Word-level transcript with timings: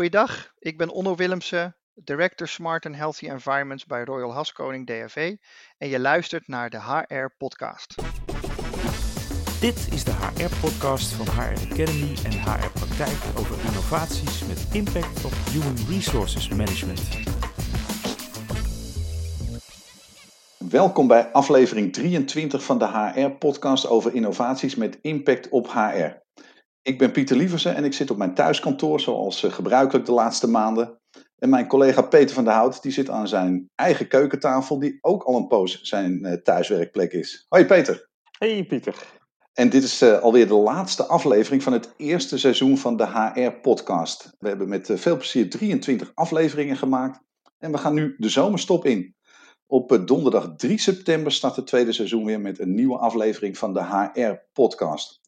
Goeiedag, 0.00 0.52
ik 0.58 0.78
ben 0.78 0.88
Onno 0.88 1.14
Willemsen, 1.14 1.76
Director 1.94 2.48
Smart 2.48 2.86
and 2.86 2.96
Healthy 2.96 3.26
Environments 3.28 3.86
bij 3.86 4.04
Royal 4.04 4.32
Haskoning 4.32 4.86
DHV 4.86 5.36
en 5.78 5.88
je 5.88 6.00
luistert 6.00 6.48
naar 6.48 6.70
de 6.70 6.80
HR 6.80 7.34
Podcast. 7.38 7.94
Dit 9.60 9.88
is 9.92 10.04
de 10.04 10.10
HR-podcast 10.10 11.12
van 11.12 11.26
HR 11.26 11.72
Academy 11.72 12.16
en 12.24 12.32
HR 12.32 12.70
Praktijk 12.70 13.38
over 13.38 13.64
innovaties 13.64 14.46
met 14.46 14.68
impact 14.72 15.24
op 15.24 15.32
Human 15.50 15.76
Resources 15.88 16.48
Management. 16.48 17.08
Welkom 20.58 21.06
bij 21.06 21.32
aflevering 21.32 21.92
23 21.92 22.64
van 22.64 22.78
de 22.78 22.86
HR-podcast 22.86 23.88
over 23.88 24.14
innovaties 24.14 24.74
met 24.74 24.98
impact 25.00 25.48
op 25.48 25.66
HR. 25.72 26.28
Ik 26.82 26.98
ben 26.98 27.12
Pieter 27.12 27.36
Lieversen 27.36 27.74
en 27.74 27.84
ik 27.84 27.92
zit 27.92 28.10
op 28.10 28.16
mijn 28.16 28.34
thuiskantoor 28.34 29.00
zoals 29.00 29.44
eh, 29.44 29.52
gebruikelijk 29.52 30.06
de 30.06 30.12
laatste 30.12 30.48
maanden. 30.48 30.98
En 31.38 31.48
mijn 31.48 31.66
collega 31.66 32.02
Peter 32.02 32.34
van 32.34 32.44
der 32.44 32.52
Hout 32.52 32.82
die 32.82 32.92
zit 32.92 33.10
aan 33.10 33.28
zijn 33.28 33.70
eigen 33.74 34.08
keukentafel 34.08 34.78
die 34.78 34.98
ook 35.00 35.22
al 35.22 35.36
een 35.36 35.46
poos 35.46 35.80
zijn 35.82 36.24
eh, 36.24 36.42
thuiswerkplek 36.42 37.12
is. 37.12 37.46
Hoi 37.48 37.64
Peter. 37.64 38.08
Hey 38.38 38.64
Pieter. 38.64 38.94
En 39.52 39.70
dit 39.70 39.82
is 39.82 40.02
uh, 40.02 40.18
alweer 40.18 40.46
de 40.46 40.54
laatste 40.54 41.06
aflevering 41.06 41.62
van 41.62 41.72
het 41.72 41.94
eerste 41.96 42.38
seizoen 42.38 42.78
van 42.78 42.96
de 42.96 43.06
HR-podcast. 43.06 44.36
We 44.38 44.48
hebben 44.48 44.68
met 44.68 44.90
veel 44.94 45.16
plezier 45.16 45.50
23 45.50 46.12
afleveringen 46.14 46.76
gemaakt 46.76 47.20
en 47.58 47.72
we 47.72 47.78
gaan 47.78 47.94
nu 47.94 48.14
de 48.18 48.28
zomerstop 48.28 48.84
in. 48.84 49.14
Op 49.66 50.02
donderdag 50.06 50.54
3 50.56 50.78
september 50.78 51.32
start 51.32 51.56
het 51.56 51.66
tweede 51.66 51.92
seizoen 51.92 52.24
weer 52.24 52.40
met 52.40 52.58
een 52.58 52.74
nieuwe 52.74 52.98
aflevering 52.98 53.58
van 53.58 53.74
de 53.74 53.84
HR-podcast. 53.84 55.20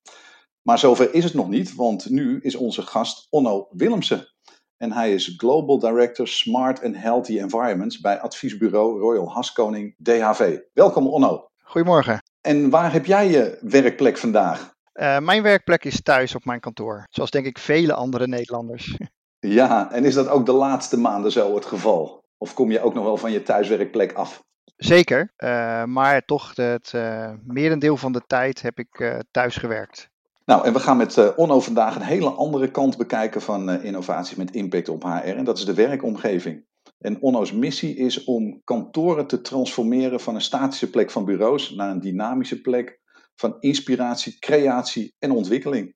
Maar 0.62 0.78
zover 0.78 1.14
is 1.14 1.24
het 1.24 1.34
nog 1.34 1.48
niet, 1.48 1.74
want 1.74 2.10
nu 2.10 2.40
is 2.40 2.56
onze 2.56 2.82
gast 2.82 3.26
Onno 3.30 3.68
Willemsen. 3.70 4.28
En 4.76 4.92
hij 4.92 5.14
is 5.14 5.34
Global 5.36 5.78
Director 5.78 6.28
Smart 6.28 6.84
and 6.84 6.96
Healthy 6.96 7.38
Environments 7.38 8.00
bij 8.00 8.20
adviesbureau 8.20 9.00
Royal 9.00 9.32
Haskoning 9.32 9.94
DHV. 10.02 10.58
Welkom 10.72 11.06
Onno. 11.06 11.48
Goedemorgen. 11.62 12.22
En 12.40 12.70
waar 12.70 12.92
heb 12.92 13.06
jij 13.06 13.30
je 13.30 13.58
werkplek 13.60 14.18
vandaag? 14.18 14.74
Uh, 14.94 15.18
mijn 15.18 15.42
werkplek 15.42 15.84
is 15.84 16.02
thuis 16.02 16.34
op 16.34 16.44
mijn 16.44 16.60
kantoor, 16.60 17.06
zoals 17.10 17.30
denk 17.30 17.46
ik 17.46 17.58
vele 17.58 17.94
andere 17.94 18.26
Nederlanders. 18.26 18.96
Ja, 19.46 19.92
en 19.92 20.04
is 20.04 20.14
dat 20.14 20.28
ook 20.28 20.46
de 20.46 20.52
laatste 20.52 20.98
maanden 20.98 21.32
zo 21.32 21.54
het 21.54 21.66
geval? 21.66 22.24
Of 22.38 22.54
kom 22.54 22.70
je 22.70 22.80
ook 22.80 22.94
nog 22.94 23.04
wel 23.04 23.16
van 23.16 23.32
je 23.32 23.42
thuiswerkplek 23.42 24.12
af? 24.12 24.42
Zeker, 24.76 25.32
uh, 25.36 25.84
maar 25.84 26.24
toch 26.24 26.56
het 26.56 26.92
uh, 26.94 27.30
merendeel 27.44 27.96
van 27.96 28.12
de 28.12 28.22
tijd 28.26 28.62
heb 28.62 28.78
ik 28.78 29.20
thuis 29.30 29.56
gewerkt. 29.56 30.11
Nou, 30.52 30.64
en 30.64 30.72
we 30.72 30.80
gaan 30.80 30.96
met 30.96 31.16
uh, 31.16 31.28
Onno 31.36 31.60
vandaag 31.60 31.94
een 31.94 32.02
hele 32.02 32.30
andere 32.30 32.70
kant 32.70 32.96
bekijken 32.96 33.42
van 33.42 33.70
uh, 33.70 33.84
innovatie 33.84 34.38
met 34.38 34.54
impact 34.54 34.88
op 34.88 35.02
HR. 35.02 35.08
En 35.08 35.44
dat 35.44 35.58
is 35.58 35.64
de 35.64 35.74
werkomgeving. 35.74 36.66
En 36.98 37.22
Onno's 37.22 37.52
missie 37.52 37.96
is 37.96 38.24
om 38.24 38.60
kantoren 38.64 39.26
te 39.26 39.40
transformeren 39.40 40.20
van 40.20 40.34
een 40.34 40.40
statische 40.40 40.90
plek 40.90 41.10
van 41.10 41.24
bureaus 41.24 41.70
naar 41.70 41.90
een 41.90 42.00
dynamische 42.00 42.60
plek 42.60 43.00
van 43.34 43.56
inspiratie, 43.60 44.38
creatie 44.38 45.14
en 45.18 45.30
ontwikkeling. 45.30 45.94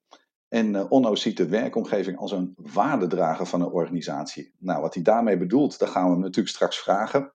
En 0.48 0.74
uh, 0.74 0.84
Onno 0.88 1.14
ziet 1.14 1.36
de 1.36 1.48
werkomgeving 1.48 2.18
als 2.18 2.32
een 2.32 2.54
waardedrager 2.56 3.46
van 3.46 3.60
een 3.60 3.70
organisatie. 3.70 4.54
Nou, 4.58 4.80
wat 4.80 4.94
hij 4.94 5.02
daarmee 5.02 5.36
bedoelt, 5.36 5.78
daar 5.78 5.88
gaan 5.88 6.04
we 6.04 6.10
hem 6.10 6.20
natuurlijk 6.20 6.54
straks 6.54 6.78
vragen. 6.78 7.32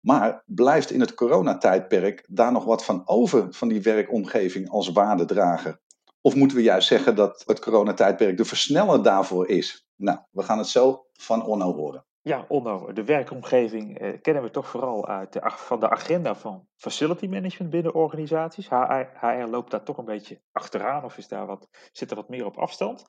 Maar 0.00 0.42
blijft 0.46 0.90
in 0.90 1.00
het 1.00 1.14
coronatijdperk 1.14 2.26
daar 2.30 2.52
nog 2.52 2.64
wat 2.64 2.84
van 2.84 3.02
over 3.04 3.46
van 3.50 3.68
die 3.68 3.82
werkomgeving 3.82 4.70
als 4.70 4.92
waardedrager? 4.92 5.82
Of 6.26 6.34
moeten 6.34 6.56
we 6.56 6.62
juist 6.62 6.88
zeggen 6.88 7.14
dat 7.14 7.42
het 7.46 7.60
coronatijdperk 7.60 8.36
de 8.36 8.44
versneller 8.44 9.02
daarvoor 9.02 9.48
is? 9.48 9.86
Nou, 9.96 10.18
we 10.30 10.42
gaan 10.42 10.58
het 10.58 10.66
zo 10.66 11.06
van 11.12 11.46
Onno 11.46 11.74
horen. 11.74 12.04
Ja, 12.20 12.44
Onno, 12.48 12.92
de 12.92 13.04
werkomgeving 13.04 13.98
eh, 13.98 14.20
kennen 14.20 14.42
we 14.42 14.50
toch 14.50 14.68
vooral 14.68 15.08
uit 15.08 15.32
de, 15.32 15.40
van 15.44 15.80
de 15.80 15.90
agenda 15.90 16.34
van 16.34 16.66
facility 16.76 17.26
management 17.26 17.70
binnen 17.70 17.94
organisaties. 17.94 18.68
HR, 18.68 19.26
HR 19.26 19.46
loopt 19.50 19.70
daar 19.70 19.82
toch 19.82 19.98
een 19.98 20.04
beetje 20.04 20.40
achteraan 20.52 21.04
of 21.04 21.18
is 21.18 21.28
daar 21.28 21.46
wat, 21.46 21.68
zit 21.92 22.10
er 22.10 22.16
wat 22.16 22.28
meer 22.28 22.46
op 22.46 22.56
afstand. 22.56 23.04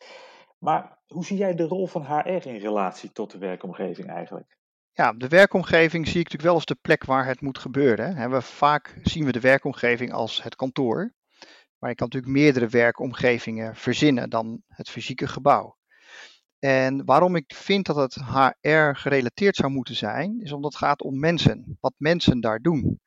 Maar 0.59 0.99
hoe 1.07 1.25
zie 1.25 1.37
jij 1.37 1.55
de 1.55 1.67
rol 1.67 1.87
van 1.87 2.05
HR 2.05 2.47
in 2.47 2.57
relatie 2.57 3.11
tot 3.11 3.31
de 3.31 3.37
werkomgeving 3.37 4.09
eigenlijk? 4.09 4.57
Ja, 4.91 5.13
de 5.13 5.27
werkomgeving 5.27 6.07
zie 6.07 6.19
ik 6.19 6.23
natuurlijk 6.23 6.43
wel 6.43 6.53
als 6.53 6.65
de 6.65 6.77
plek 6.81 7.03
waar 7.03 7.25
het 7.25 7.41
moet 7.41 7.57
gebeuren. 7.57 8.29
We, 8.29 8.41
vaak 8.41 8.99
zien 9.03 9.25
we 9.25 9.31
de 9.31 9.39
werkomgeving 9.39 10.13
als 10.13 10.43
het 10.43 10.55
kantoor. 10.55 11.13
Maar 11.85 11.93
je 11.93 11.99
kan 11.99 12.09
natuurlijk 12.11 12.43
meerdere 12.43 12.67
werkomgevingen 12.67 13.75
verzinnen 13.75 14.29
dan 14.29 14.61
het 14.67 14.89
fysieke 14.89 15.27
gebouw. 15.27 15.77
En 16.59 17.05
waarom 17.05 17.35
ik 17.35 17.53
vind 17.55 17.85
dat 17.85 17.95
het 17.95 18.13
HR 18.13 18.93
gerelateerd 18.93 19.55
zou 19.55 19.71
moeten 19.71 19.95
zijn, 19.95 20.41
is 20.41 20.51
omdat 20.51 20.73
het 20.73 20.81
gaat 20.81 21.01
om 21.01 21.19
mensen. 21.19 21.77
Wat 21.79 21.93
mensen 21.97 22.39
daar 22.39 22.59
doen. 22.59 23.01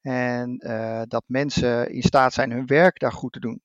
En 0.00 0.66
uh, 0.66 1.02
dat 1.06 1.24
mensen 1.26 1.92
in 1.92 2.02
staat 2.02 2.32
zijn 2.32 2.50
hun 2.50 2.66
werk 2.66 2.98
daar 2.98 3.12
goed 3.12 3.32
te 3.32 3.40
doen. 3.40 3.62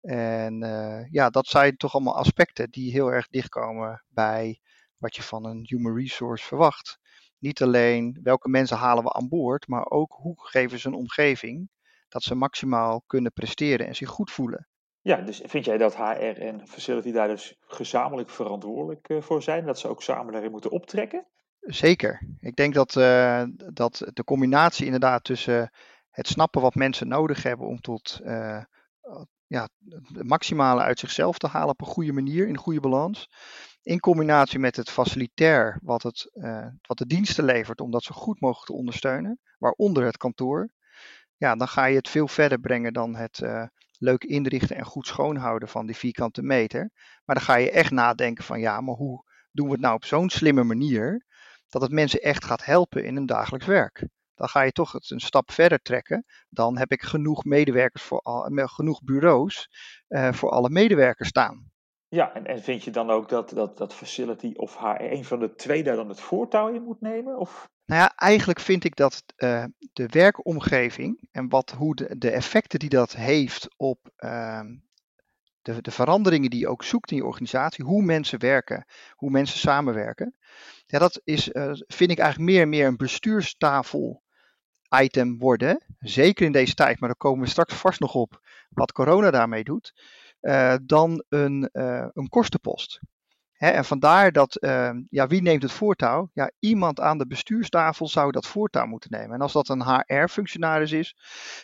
En 0.00 0.62
uh, 0.64 1.10
ja, 1.10 1.30
dat 1.30 1.46
zijn 1.46 1.76
toch 1.76 1.94
allemaal 1.94 2.16
aspecten 2.16 2.70
die 2.70 2.92
heel 2.92 3.12
erg 3.12 3.28
dichtkomen 3.28 4.04
bij 4.08 4.60
wat 4.96 5.16
je 5.16 5.22
van 5.22 5.44
een 5.44 5.66
human 5.68 5.96
resource 5.96 6.46
verwacht. 6.46 6.98
Niet 7.38 7.62
alleen 7.62 8.18
welke 8.22 8.48
mensen 8.48 8.76
halen 8.76 9.04
we 9.04 9.12
aan 9.12 9.28
boord, 9.28 9.68
maar 9.68 9.86
ook 9.90 10.12
hoe 10.12 10.34
geven 10.36 10.78
ze 10.78 10.88
een 10.88 10.94
omgeving 10.94 11.70
dat 12.12 12.22
ze 12.22 12.34
maximaal 12.34 13.02
kunnen 13.06 13.32
presteren 13.32 13.86
en 13.86 13.94
zich 13.94 14.08
goed 14.08 14.30
voelen. 14.30 14.68
Ja, 15.00 15.16
dus 15.16 15.42
vind 15.44 15.64
jij 15.64 15.78
dat 15.78 15.96
HR 15.96 16.40
en 16.40 16.66
Facility 16.68 17.12
daar 17.12 17.28
dus 17.28 17.56
gezamenlijk 17.60 18.30
verantwoordelijk 18.30 19.08
eh, 19.08 19.20
voor 19.20 19.42
zijn? 19.42 19.66
Dat 19.66 19.78
ze 19.78 19.88
ook 19.88 20.02
samen 20.02 20.32
daarin 20.32 20.50
moeten 20.50 20.70
optrekken? 20.70 21.26
Zeker. 21.60 22.28
Ik 22.40 22.56
denk 22.56 22.74
dat, 22.74 22.94
uh, 22.94 23.42
dat 23.72 24.10
de 24.12 24.24
combinatie 24.24 24.84
inderdaad 24.84 25.24
tussen 25.24 25.70
het 26.10 26.26
snappen 26.26 26.60
wat 26.60 26.74
mensen 26.74 27.08
nodig 27.08 27.42
hebben 27.42 27.66
om 27.66 27.80
tot 27.80 28.20
uh, 28.24 28.62
ja, 29.46 29.68
het 30.12 30.28
maximale 30.28 30.80
uit 30.80 30.98
zichzelf 30.98 31.38
te 31.38 31.46
halen 31.46 31.68
op 31.68 31.80
een 31.80 31.86
goede 31.86 32.12
manier, 32.12 32.48
in 32.48 32.56
goede 32.56 32.80
balans. 32.80 33.28
In 33.82 34.00
combinatie 34.00 34.58
met 34.58 34.76
het 34.76 34.90
facilitair, 34.90 35.78
wat, 35.82 36.02
het, 36.02 36.30
wat 36.86 36.98
de 36.98 37.06
diensten 37.06 37.44
levert 37.44 37.80
om 37.80 37.90
dat 37.90 38.02
zo 38.02 38.14
goed 38.14 38.40
mogelijk 38.40 38.66
te 38.66 38.76
ondersteunen, 38.76 39.40
waaronder 39.58 40.04
het 40.04 40.16
kantoor 40.16 40.72
ja, 41.42 41.54
dan 41.56 41.68
ga 41.68 41.84
je 41.84 41.96
het 41.96 42.08
veel 42.08 42.28
verder 42.28 42.60
brengen 42.60 42.92
dan 42.92 43.14
het 43.14 43.40
uh, 43.44 43.66
leuk 43.98 44.24
inrichten 44.24 44.76
en 44.76 44.84
goed 44.84 45.06
schoonhouden 45.06 45.68
van 45.68 45.86
die 45.86 45.96
vierkante 45.96 46.42
meter. 46.42 46.90
Maar 47.24 47.36
dan 47.36 47.44
ga 47.44 47.54
je 47.54 47.70
echt 47.70 47.90
nadenken 47.90 48.44
van 48.44 48.60
ja, 48.60 48.80
maar 48.80 48.94
hoe 48.94 49.24
doen 49.52 49.66
we 49.66 49.72
het 49.72 49.80
nou 49.80 49.94
op 49.94 50.04
zo'n 50.04 50.30
slimme 50.30 50.64
manier 50.64 51.26
dat 51.68 51.82
het 51.82 51.92
mensen 51.92 52.20
echt 52.20 52.44
gaat 52.44 52.64
helpen 52.64 53.04
in 53.04 53.14
hun 53.14 53.26
dagelijks 53.26 53.66
werk. 53.66 54.08
Dan 54.34 54.48
ga 54.48 54.62
je 54.62 54.72
toch 54.72 54.92
het 54.92 55.10
een 55.10 55.20
stap 55.20 55.50
verder 55.50 55.78
trekken. 55.78 56.24
Dan 56.48 56.78
heb 56.78 56.92
ik 56.92 57.02
genoeg 57.02 57.44
medewerkers 57.44 58.02
voor 58.02 58.20
al, 58.20 58.50
genoeg 58.52 59.02
bureaus 59.02 59.68
uh, 60.08 60.32
voor 60.32 60.50
alle 60.50 60.70
medewerkers 60.70 61.28
staan. 61.28 61.70
Ja, 62.08 62.34
en, 62.34 62.46
en 62.46 62.62
vind 62.62 62.84
je 62.84 62.90
dan 62.90 63.10
ook 63.10 63.28
dat, 63.28 63.50
dat, 63.50 63.78
dat 63.78 63.94
facility 63.94 64.52
of 64.56 64.76
HR, 64.76 65.00
een 65.00 65.24
van 65.24 65.38
de 65.38 65.54
twee 65.54 65.82
daar 65.82 65.96
dan 65.96 66.08
het 66.08 66.20
voortouw 66.20 66.68
in 66.68 66.82
moet 66.82 67.00
nemen? 67.00 67.38
Of? 67.38 67.68
Nou 67.92 68.04
ja, 68.04 68.16
eigenlijk 68.16 68.60
vind 68.60 68.84
ik 68.84 68.96
dat 68.96 69.22
uh, 69.36 69.64
de 69.92 70.06
werkomgeving 70.06 71.28
en 71.30 71.48
wat, 71.48 71.70
hoe 71.70 71.94
de, 72.18 72.30
effecten 72.30 72.78
die 72.78 72.88
dat 72.88 73.16
heeft 73.16 73.68
op 73.76 74.10
uh, 74.18 74.60
de, 75.62 75.80
de 75.80 75.90
veranderingen 75.90 76.50
die 76.50 76.60
je 76.60 76.68
ook 76.68 76.84
zoekt 76.84 77.10
in 77.10 77.16
je 77.16 77.24
organisatie, 77.24 77.84
hoe 77.84 78.02
mensen 78.02 78.38
werken, 78.38 78.84
hoe 79.10 79.30
mensen 79.30 79.58
samenwerken, 79.58 80.36
ja, 80.86 80.98
dat 80.98 81.20
is, 81.24 81.48
uh, 81.48 81.72
vind 81.86 82.10
ik 82.10 82.18
eigenlijk 82.18 82.50
meer 82.50 82.62
en 82.62 82.68
meer 82.68 82.86
een 82.86 82.96
bestuurstafel 82.96 84.22
item 85.02 85.38
worden. 85.38 85.84
Zeker 85.98 86.46
in 86.46 86.52
deze 86.52 86.74
tijd, 86.74 87.00
maar 87.00 87.08
daar 87.08 87.18
komen 87.18 87.44
we 87.44 87.50
straks 87.50 87.74
vast 87.74 88.00
nog 88.00 88.14
op 88.14 88.40
wat 88.68 88.92
corona 88.92 89.30
daarmee 89.30 89.64
doet. 89.64 89.94
Uh, 90.40 90.74
dan 90.82 91.24
een, 91.28 91.68
een 92.12 92.28
kostenpost. 92.28 93.00
En 93.70 93.84
vandaar 93.84 94.32
dat, 94.32 94.56
uh, 94.60 94.90
ja, 95.08 95.26
wie 95.26 95.42
neemt 95.42 95.62
het 95.62 95.72
voortouw? 95.72 96.30
Ja, 96.32 96.50
iemand 96.58 97.00
aan 97.00 97.18
de 97.18 97.26
bestuurstafel 97.26 98.08
zou 98.08 98.30
dat 98.30 98.46
voortouw 98.46 98.86
moeten 98.86 99.10
nemen. 99.10 99.34
En 99.34 99.40
als 99.40 99.52
dat 99.52 99.68
een 99.68 99.84
HR-functionaris 99.84 100.92
is, 100.92 101.16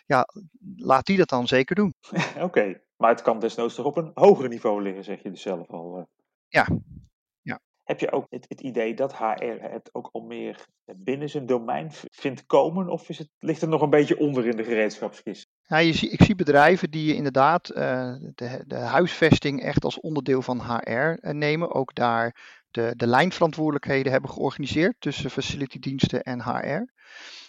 ja, 0.07 0.29
laat 0.77 1.07
die 1.07 1.17
dat 1.17 1.29
dan 1.29 1.47
zeker 1.47 1.75
doen. 1.75 1.95
Oké, 2.35 2.45
okay. 2.45 2.83
maar 2.97 3.11
het 3.11 3.23
kan 3.23 3.39
desnoods 3.39 3.75
toch 3.75 3.87
op 3.87 3.97
een 3.97 4.11
hoger 4.15 4.49
niveau 4.49 4.83
liggen, 4.83 5.05
zeg 5.05 5.23
je 5.23 5.31
dus 5.31 5.43
zelf 5.43 5.71
al. 5.71 6.09
Ja, 6.49 6.67
heb 7.89 8.01
je 8.01 8.13
ook 8.13 8.27
het, 8.31 8.45
het, 8.49 8.61
idee 8.61 8.95
dat 8.95 9.17
HR 9.17 9.59
het 9.61 9.91
ook 9.93 10.09
al 10.13 10.21
meer 10.21 10.67
binnen 10.97 11.29
zijn 11.29 11.47
domein 11.47 11.91
vindt 12.11 12.47
komen? 12.47 12.89
Of 12.89 13.09
is 13.09 13.19
het, 13.19 13.29
ligt 13.39 13.61
het 13.61 13.71
nog 13.71 13.83
een 13.83 13.91
beetje 13.91 14.19
onder 14.19 14.47
in 14.47 14.57
de 14.57 14.65
gereedschapskist? 14.65 15.47
Ja, 15.63 15.77
je 15.77 15.93
zie, 15.93 16.11
ik 16.11 16.23
zie 16.23 16.35
bedrijven 16.35 16.91
die 16.91 17.15
inderdaad 17.15 17.71
uh, 17.71 18.15
de, 18.35 18.65
de, 18.67 18.77
huisvesting 18.77 19.63
echt 19.63 19.85
als 19.85 20.01
onderdeel 20.01 20.43
van 20.43 20.61
HR 20.61 20.91
uh, 20.91 21.33
nemen. 21.33 21.75
Ook 21.75 21.95
daar 21.95 22.37
de, 22.71 22.93
de 22.97 23.07
lijnverantwoordelijkheden 23.07 24.13
hebben 24.13 24.31
georganiseerd 24.31 24.95
tussen 24.99 25.31
facility 25.31 25.79
diensten 25.79 26.23
en 26.23 26.43
HR. 26.43 26.93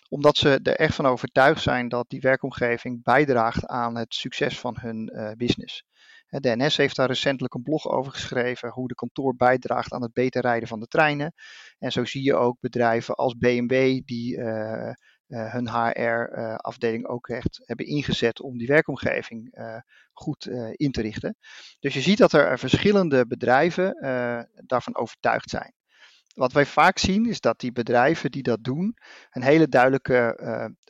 Omdat 0.09 0.37
ze 0.37 0.59
er 0.63 0.75
echt 0.75 0.95
van 0.95 1.05
overtuigd 1.05 1.61
zijn 1.61 1.89
dat 1.89 2.09
die 2.09 2.21
werkomgeving 2.21 3.03
bijdraagt 3.03 3.67
aan 3.67 3.95
het 3.97 4.13
succes 4.13 4.59
van 4.59 4.77
hun 4.79 5.33
business. 5.37 5.83
De 6.29 6.55
NS 6.55 6.77
heeft 6.77 6.95
daar 6.95 7.07
recentelijk 7.07 7.53
een 7.53 7.63
blog 7.63 7.87
over 7.87 8.11
geschreven, 8.11 8.69
hoe 8.69 8.87
de 8.87 8.95
kantoor 8.95 9.35
bijdraagt 9.35 9.93
aan 9.93 10.01
het 10.01 10.13
beter 10.13 10.41
rijden 10.41 10.67
van 10.67 10.79
de 10.79 10.87
treinen. 10.87 11.33
En 11.77 11.91
zo 11.91 12.05
zie 12.05 12.23
je 12.23 12.35
ook 12.35 12.57
bedrijven 12.59 13.15
als 13.15 13.37
BMW 13.37 14.01
die 14.05 14.37
uh, 14.37 14.91
uh, 15.27 15.53
hun 15.53 15.69
HR-afdeling 15.69 17.07
ook 17.07 17.27
echt 17.27 17.61
hebben 17.65 17.85
ingezet 17.85 18.41
om 18.41 18.57
die 18.57 18.67
werkomgeving 18.67 19.57
goed 20.13 20.45
in 20.73 20.91
te 20.91 21.01
richten. 21.01 21.37
Dus 21.79 21.93
je 21.93 22.01
ziet 22.01 22.17
dat 22.17 22.33
er 22.33 22.59
verschillende 22.59 23.27
bedrijven 23.27 23.93
daarvan 24.65 24.95
overtuigd 24.95 25.49
zijn 25.49 25.73
wat 26.33 26.51
wij 26.51 26.65
vaak 26.65 26.97
zien 26.97 27.25
is 27.25 27.39
dat 27.39 27.59
die 27.59 27.71
bedrijven 27.71 28.31
die 28.31 28.43
dat 28.43 28.63
doen, 28.63 28.97
een 29.31 29.41
hele 29.41 29.67
duidelijke 29.67 30.35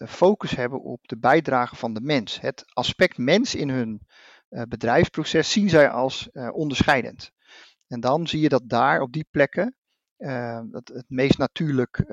focus 0.08 0.56
hebben 0.56 0.82
op 0.82 1.08
de 1.08 1.18
bijdrage 1.18 1.76
van 1.76 1.94
de 1.94 2.02
mens. 2.02 2.42
Het 2.42 2.64
aspect 2.74 3.18
mens 3.18 3.56
in 3.56 3.70
hun 3.70 4.02
bedrijfsproces 4.50 5.52
zien 5.52 5.70
zij 5.70 5.90
als 5.90 6.30
uh, 6.34 6.50
onderscheidend. 6.54 7.32
En 7.88 8.00
dan 8.00 8.28
zie 8.28 8.42
je 8.42 8.50
dat 8.50 8.70
daar 8.70 9.02
op 9.02 9.12
die 9.12 9.28
plekken 9.32 9.74
dat 10.72 10.88
het 10.88 11.06
meest 11.08 11.38
natuurlijk 11.38 12.06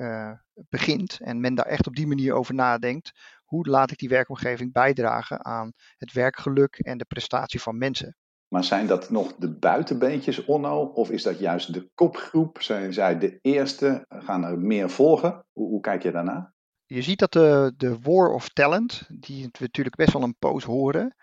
begint 0.69 1.19
en 1.21 1.39
men 1.39 1.55
daar 1.55 1.65
echt 1.65 1.87
op 1.87 1.95
die 1.95 2.07
manier 2.07 2.33
over 2.33 2.53
nadenkt. 2.53 3.11
Hoe 3.45 3.67
laat 3.67 3.91
ik 3.91 3.97
die 3.97 4.09
werkomgeving 4.09 4.73
bijdragen 4.73 5.45
aan 5.45 5.71
het 5.97 6.13
werkgeluk 6.13 6.79
en 6.79 6.97
de 6.97 7.05
prestatie 7.05 7.61
van 7.61 7.77
mensen? 7.77 8.17
Maar 8.47 8.63
zijn 8.63 8.87
dat 8.87 9.09
nog 9.09 9.35
de 9.35 9.57
buitenbeentjes, 9.57 10.45
Onno? 10.45 10.83
Of 10.83 11.09
is 11.09 11.23
dat 11.23 11.39
juist 11.39 11.73
de 11.73 11.89
kopgroep? 11.93 12.61
Zijn 12.61 12.93
zij 12.93 13.17
de 13.17 13.39
eerste? 13.41 14.05
Gaan 14.07 14.43
er 14.43 14.59
meer 14.59 14.89
volgen? 14.89 15.45
Hoe, 15.51 15.67
hoe 15.67 15.81
kijk 15.81 16.03
je 16.03 16.11
daarna? 16.11 16.53
Je 16.85 17.01
ziet 17.01 17.19
dat 17.19 17.31
de, 17.31 17.73
de 17.77 17.99
war 17.99 18.29
of 18.29 18.49
talent, 18.49 19.09
die 19.19 19.43
we 19.43 19.57
natuurlijk 19.59 19.95
best 19.95 20.13
wel 20.13 20.23
een 20.23 20.37
poos 20.39 20.63
horen, 20.63 21.15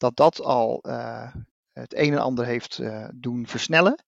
dat 0.00 0.16
dat 0.16 0.40
al 0.40 0.84
uh, 0.86 1.34
het 1.72 1.96
een 1.96 2.12
en 2.12 2.18
ander 2.18 2.46
heeft 2.46 2.78
uh, 2.78 3.08
doen 3.14 3.46
versnellen. 3.46 4.04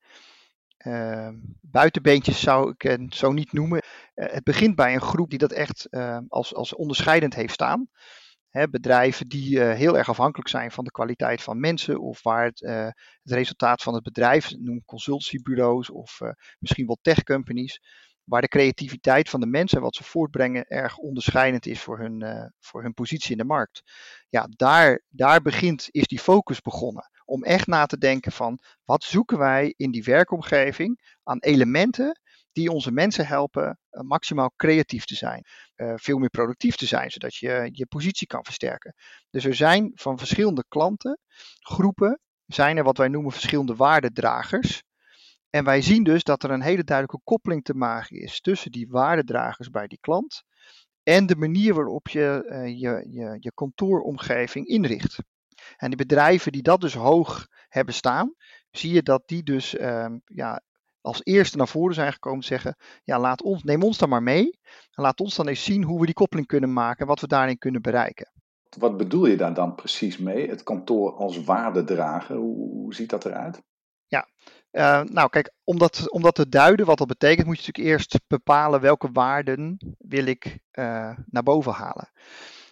Uh, 0.86 1.28
buitenbeentjes 1.60 2.40
zou 2.40 2.70
ik 2.70 2.82
het 2.82 3.14
zo 3.14 3.32
niet 3.32 3.52
noemen. 3.52 3.82
het 4.14 4.44
begint 4.44 4.74
bij 4.74 4.94
een 4.94 5.00
groep 5.00 5.30
die 5.30 5.38
dat 5.38 5.52
echt 5.52 5.88
als, 6.28 6.54
als 6.54 6.74
onderscheidend 6.74 7.34
heeft 7.34 7.52
staan 7.52 7.88
bedrijven 8.70 9.28
die 9.28 9.60
heel 9.60 9.98
erg 9.98 10.08
afhankelijk 10.08 10.48
zijn 10.48 10.70
van 10.70 10.84
de 10.84 10.90
kwaliteit 10.90 11.42
van 11.42 11.60
mensen 11.60 12.00
of 12.00 12.22
waar 12.22 12.44
het, 12.44 12.60
het 13.22 13.32
resultaat 13.32 13.82
van 13.82 13.94
het 13.94 14.02
bedrijf, 14.02 14.50
noem 14.58 14.84
consultiebureaus 14.84 15.90
of 15.90 16.20
misschien 16.58 16.86
wel 16.86 16.98
tech 17.02 17.22
companies, 17.22 17.80
waar 18.24 18.40
de 18.40 18.48
creativiteit 18.48 19.28
van 19.28 19.40
de 19.40 19.46
mensen 19.46 19.76
en 19.76 19.82
wat 19.82 19.94
ze 19.94 20.04
voortbrengen 20.04 20.66
erg 20.66 20.96
onderscheidend 20.96 21.66
is 21.66 21.80
voor 21.80 21.98
hun, 21.98 22.52
voor 22.60 22.82
hun 22.82 22.94
positie 22.94 23.30
in 23.30 23.38
de 23.38 23.44
markt. 23.44 23.82
Ja, 24.28 24.46
daar, 24.50 25.02
daar 25.08 25.42
begint, 25.42 25.88
is 25.90 26.06
die 26.06 26.18
focus 26.18 26.60
begonnen. 26.60 27.10
Om 27.24 27.44
echt 27.44 27.66
na 27.66 27.86
te 27.86 27.98
denken 27.98 28.32
van 28.32 28.58
wat 28.84 29.04
zoeken 29.04 29.38
wij 29.38 29.74
in 29.76 29.90
die 29.90 30.04
werkomgeving 30.04 31.16
aan 31.22 31.38
elementen 31.38 32.20
die 32.52 32.70
onze 32.70 32.92
mensen 32.92 33.26
helpen 33.26 33.78
uh, 33.90 34.00
maximaal 34.00 34.52
creatief 34.56 35.04
te 35.04 35.14
zijn. 35.14 35.44
Uh, 35.76 35.92
veel 35.96 36.18
meer 36.18 36.30
productief 36.30 36.76
te 36.76 36.86
zijn, 36.86 37.10
zodat 37.10 37.34
je 37.34 37.68
je 37.72 37.86
positie 37.86 38.26
kan 38.26 38.44
versterken. 38.44 38.94
Dus 39.30 39.44
er 39.44 39.54
zijn 39.54 39.90
van 39.94 40.18
verschillende 40.18 40.64
klanten, 40.68 41.18
groepen, 41.58 42.20
zijn 42.46 42.76
er 42.76 42.84
wat 42.84 42.96
wij 42.96 43.08
noemen 43.08 43.32
verschillende 43.32 43.76
waardedragers. 43.76 44.82
En 45.54 45.64
wij 45.64 45.82
zien 45.82 46.02
dus 46.02 46.22
dat 46.24 46.42
er 46.42 46.50
een 46.50 46.62
hele 46.62 46.84
duidelijke 46.84 47.24
koppeling 47.24 47.64
te 47.64 47.74
maken 47.74 48.16
is 48.16 48.40
tussen 48.40 48.70
die 48.70 48.88
waardedragers 48.88 49.70
bij 49.70 49.86
die 49.86 49.98
klant 50.00 50.42
en 51.02 51.26
de 51.26 51.36
manier 51.36 51.74
waarop 51.74 52.08
je 52.08 52.44
uh, 52.46 52.66
je, 52.66 53.06
je, 53.08 53.36
je 53.40 53.52
kantooromgeving 53.54 54.66
inricht. 54.66 55.18
En 55.76 55.88
die 55.88 55.96
bedrijven 55.96 56.52
die 56.52 56.62
dat 56.62 56.80
dus 56.80 56.94
hoog 56.94 57.46
hebben 57.68 57.94
staan, 57.94 58.34
zie 58.70 58.92
je 58.92 59.02
dat 59.02 59.22
die 59.26 59.42
dus 59.42 59.74
uh, 59.74 60.14
ja, 60.24 60.62
als 61.00 61.20
eerste 61.22 61.56
naar 61.56 61.68
voren 61.68 61.94
zijn 61.94 62.12
gekomen 62.12 62.44
zeggen, 62.44 62.76
ja, 63.04 63.20
laat 63.20 63.42
ons, 63.42 63.62
neem 63.62 63.82
ons 63.82 63.98
dan 63.98 64.08
maar 64.08 64.22
mee. 64.22 64.58
En 64.92 65.02
laat 65.02 65.20
ons 65.20 65.34
dan 65.34 65.48
eens 65.48 65.64
zien 65.64 65.82
hoe 65.82 66.00
we 66.00 66.06
die 66.06 66.14
koppeling 66.14 66.46
kunnen 66.46 66.72
maken 66.72 67.00
en 67.00 67.06
wat 67.06 67.20
we 67.20 67.26
daarin 67.26 67.58
kunnen 67.58 67.82
bereiken. 67.82 68.32
Wat 68.78 68.96
bedoel 68.96 69.26
je 69.26 69.36
daar 69.36 69.54
dan 69.54 69.74
precies 69.74 70.18
mee? 70.18 70.48
Het 70.48 70.62
kantoor 70.62 71.12
als 71.12 71.44
waardedrager, 71.44 72.36
hoe, 72.36 72.56
hoe 72.56 72.94
ziet 72.94 73.10
dat 73.10 73.24
eruit? 73.24 73.62
Ja, 74.06 74.28
uh, 74.72 75.02
nou 75.02 75.28
kijk, 75.28 75.52
om 75.64 75.78
dat, 75.78 76.10
om 76.10 76.22
dat 76.22 76.34
te 76.34 76.48
duiden 76.48 76.86
wat 76.86 76.98
dat 76.98 77.06
betekent, 77.06 77.46
moet 77.46 77.60
je 77.60 77.66
natuurlijk 77.66 77.94
eerst 77.94 78.20
bepalen 78.26 78.80
welke 78.80 79.08
waarden 79.12 79.94
wil 79.98 80.26
ik 80.26 80.58
uh, 80.72 81.16
naar 81.26 81.42
boven 81.42 81.72
halen. 81.72 82.10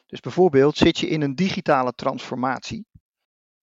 Dus 0.06 0.20
bijvoorbeeld 0.20 0.76
zit 0.76 0.98
je 0.98 1.08
in 1.08 1.22
een 1.22 1.34
digitale 1.34 1.92
transformatie, 1.92 2.86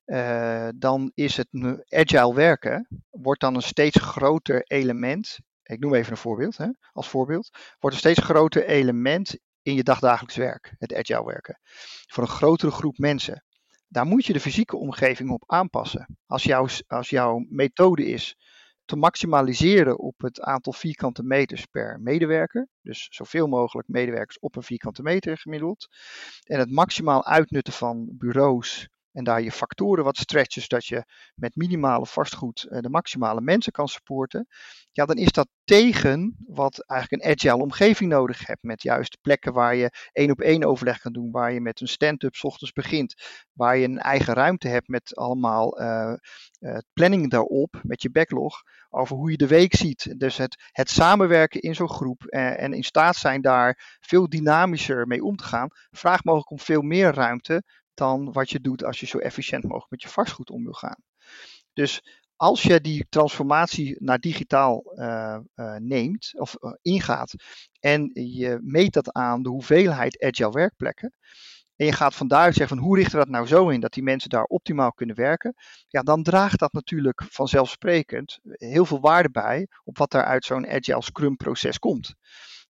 uh, 0.06 0.68
dan 0.76 1.10
is 1.14 1.36
het 1.36 1.48
agile 1.88 2.34
werken, 2.34 2.88
wordt 3.10 3.40
dan 3.40 3.54
een 3.54 3.62
steeds 3.62 4.00
groter 4.00 4.62
element. 4.62 5.38
Ik 5.62 5.78
noem 5.78 5.94
even 5.94 6.12
een 6.12 6.18
voorbeeld, 6.18 6.56
hè, 6.56 6.68
als 6.92 7.08
voorbeeld. 7.08 7.50
Wordt 7.78 7.96
een 7.96 8.02
steeds 8.02 8.20
groter 8.24 8.66
element 8.66 9.38
in 9.62 9.74
je 9.74 9.82
dagdagelijks 9.82 10.36
werk, 10.36 10.74
het 10.78 10.94
agile 10.94 11.24
werken. 11.24 11.60
Voor 12.06 12.22
een 12.22 12.28
grotere 12.28 12.70
groep 12.70 12.98
mensen. 12.98 13.44
Daar 13.88 14.06
moet 14.06 14.26
je 14.26 14.32
de 14.32 14.40
fysieke 14.40 14.76
omgeving 14.76 15.30
op 15.30 15.42
aanpassen. 15.46 16.18
Als, 16.26 16.42
jouw, 16.42 16.66
als 16.86 17.10
jouw 17.10 17.46
methode 17.48 18.06
is 18.06 18.36
te 18.84 18.96
maximaliseren 18.96 19.98
op 19.98 20.20
het 20.20 20.40
aantal 20.40 20.72
vierkante 20.72 21.22
meters 21.22 21.66
per 21.66 22.00
medewerker. 22.00 22.68
Dus 22.82 23.06
zoveel 23.10 23.46
mogelijk 23.46 23.88
medewerkers 23.88 24.38
op 24.38 24.56
een 24.56 24.62
vierkante 24.62 25.02
meter 25.02 25.38
gemiddeld. 25.38 25.88
En 26.44 26.58
het 26.58 26.70
maximaal 26.70 27.24
uitnutten 27.24 27.72
van 27.72 28.08
bureaus 28.12 28.88
en 29.16 29.24
daar 29.24 29.42
je 29.42 29.52
factoren 29.52 30.04
wat 30.04 30.16
stretchen, 30.16 30.62
zodat 30.62 30.86
je 30.86 31.04
met 31.34 31.56
minimale 31.56 32.06
vastgoed 32.06 32.62
eh, 32.62 32.80
de 32.80 32.88
maximale 32.88 33.40
mensen 33.40 33.72
kan 33.72 33.88
supporten, 33.88 34.46
ja, 34.92 35.04
dan 35.04 35.16
is 35.16 35.32
dat 35.32 35.48
tegen 35.64 36.36
wat 36.46 36.84
eigenlijk 36.86 37.22
een 37.22 37.30
agile 37.30 37.62
omgeving 37.62 38.10
nodig 38.10 38.46
hebt. 38.46 38.62
Met 38.62 38.82
juist 38.82 39.18
plekken 39.20 39.52
waar 39.52 39.74
je 39.74 39.90
één 40.12 40.30
op 40.30 40.40
één 40.40 40.64
overleg 40.64 41.00
kan 41.00 41.12
doen, 41.12 41.30
waar 41.30 41.52
je 41.52 41.60
met 41.60 41.80
een 41.80 41.88
stand-up 41.88 42.34
ochtends 42.42 42.72
begint, 42.72 43.14
waar 43.52 43.76
je 43.76 43.84
een 43.84 43.98
eigen 43.98 44.34
ruimte 44.34 44.68
hebt 44.68 44.88
met 44.88 45.16
allemaal 45.16 45.80
uh, 45.80 46.12
uh, 46.60 46.78
planning 46.92 47.30
daarop, 47.30 47.80
met 47.82 48.02
je 48.02 48.10
backlog, 48.10 48.62
over 48.90 49.16
hoe 49.16 49.30
je 49.30 49.36
de 49.36 49.46
week 49.46 49.74
ziet. 49.74 50.14
Dus 50.18 50.36
het, 50.36 50.56
het 50.72 50.90
samenwerken 50.90 51.60
in 51.60 51.74
zo'n 51.74 51.88
groep 51.88 52.24
en 52.24 52.72
in 52.72 52.84
staat 52.84 53.16
zijn 53.16 53.40
daar 53.40 53.98
veel 54.00 54.28
dynamischer 54.28 55.06
mee 55.06 55.24
om 55.24 55.36
te 55.36 55.44
gaan, 55.44 55.68
vraagt 55.90 56.24
mogelijk 56.24 56.50
om 56.50 56.58
veel 56.58 56.82
meer 56.82 57.14
ruimte 57.14 57.62
dan 57.96 58.32
wat 58.32 58.50
je 58.50 58.60
doet 58.60 58.84
als 58.84 59.00
je 59.00 59.06
zo 59.06 59.18
efficiënt 59.18 59.62
mogelijk 59.62 59.90
met 59.90 60.02
je 60.02 60.08
vastgoed 60.08 60.50
om 60.50 60.62
wil 60.62 60.72
gaan. 60.72 61.02
Dus 61.72 62.02
als 62.36 62.62
je 62.62 62.80
die 62.80 63.06
transformatie 63.08 63.96
naar 63.98 64.18
digitaal 64.18 64.92
uh, 64.94 65.38
uh, 65.54 65.76
neemt 65.76 66.32
of 66.38 66.56
uh, 66.60 66.72
ingaat 66.82 67.34
en 67.80 68.10
je 68.12 68.58
meet 68.62 68.92
dat 68.92 69.12
aan 69.12 69.42
de 69.42 69.48
hoeveelheid 69.48 70.22
agile 70.22 70.50
werkplekken 70.50 71.14
en 71.76 71.86
je 71.86 71.92
gaat 71.92 72.14
vandaar 72.14 72.52
zeggen 72.52 72.76
van 72.76 72.86
hoe 72.86 72.96
richten 72.96 73.18
we 73.18 73.24
dat 73.24 73.34
nou 73.34 73.46
zo 73.46 73.68
in 73.68 73.80
dat 73.80 73.92
die 73.92 74.02
mensen 74.02 74.30
daar 74.30 74.44
optimaal 74.44 74.92
kunnen 74.92 75.16
werken, 75.16 75.54
ja, 75.88 76.02
dan 76.02 76.22
draagt 76.22 76.58
dat 76.58 76.72
natuurlijk 76.72 77.24
vanzelfsprekend 77.28 78.38
heel 78.42 78.84
veel 78.84 79.00
waarde 79.00 79.30
bij 79.30 79.68
op 79.84 79.98
wat 79.98 80.14
er 80.14 80.24
uit 80.24 80.44
zo'n 80.44 80.68
agile 80.68 81.02
scrum 81.02 81.36
proces 81.36 81.78
komt. 81.78 82.14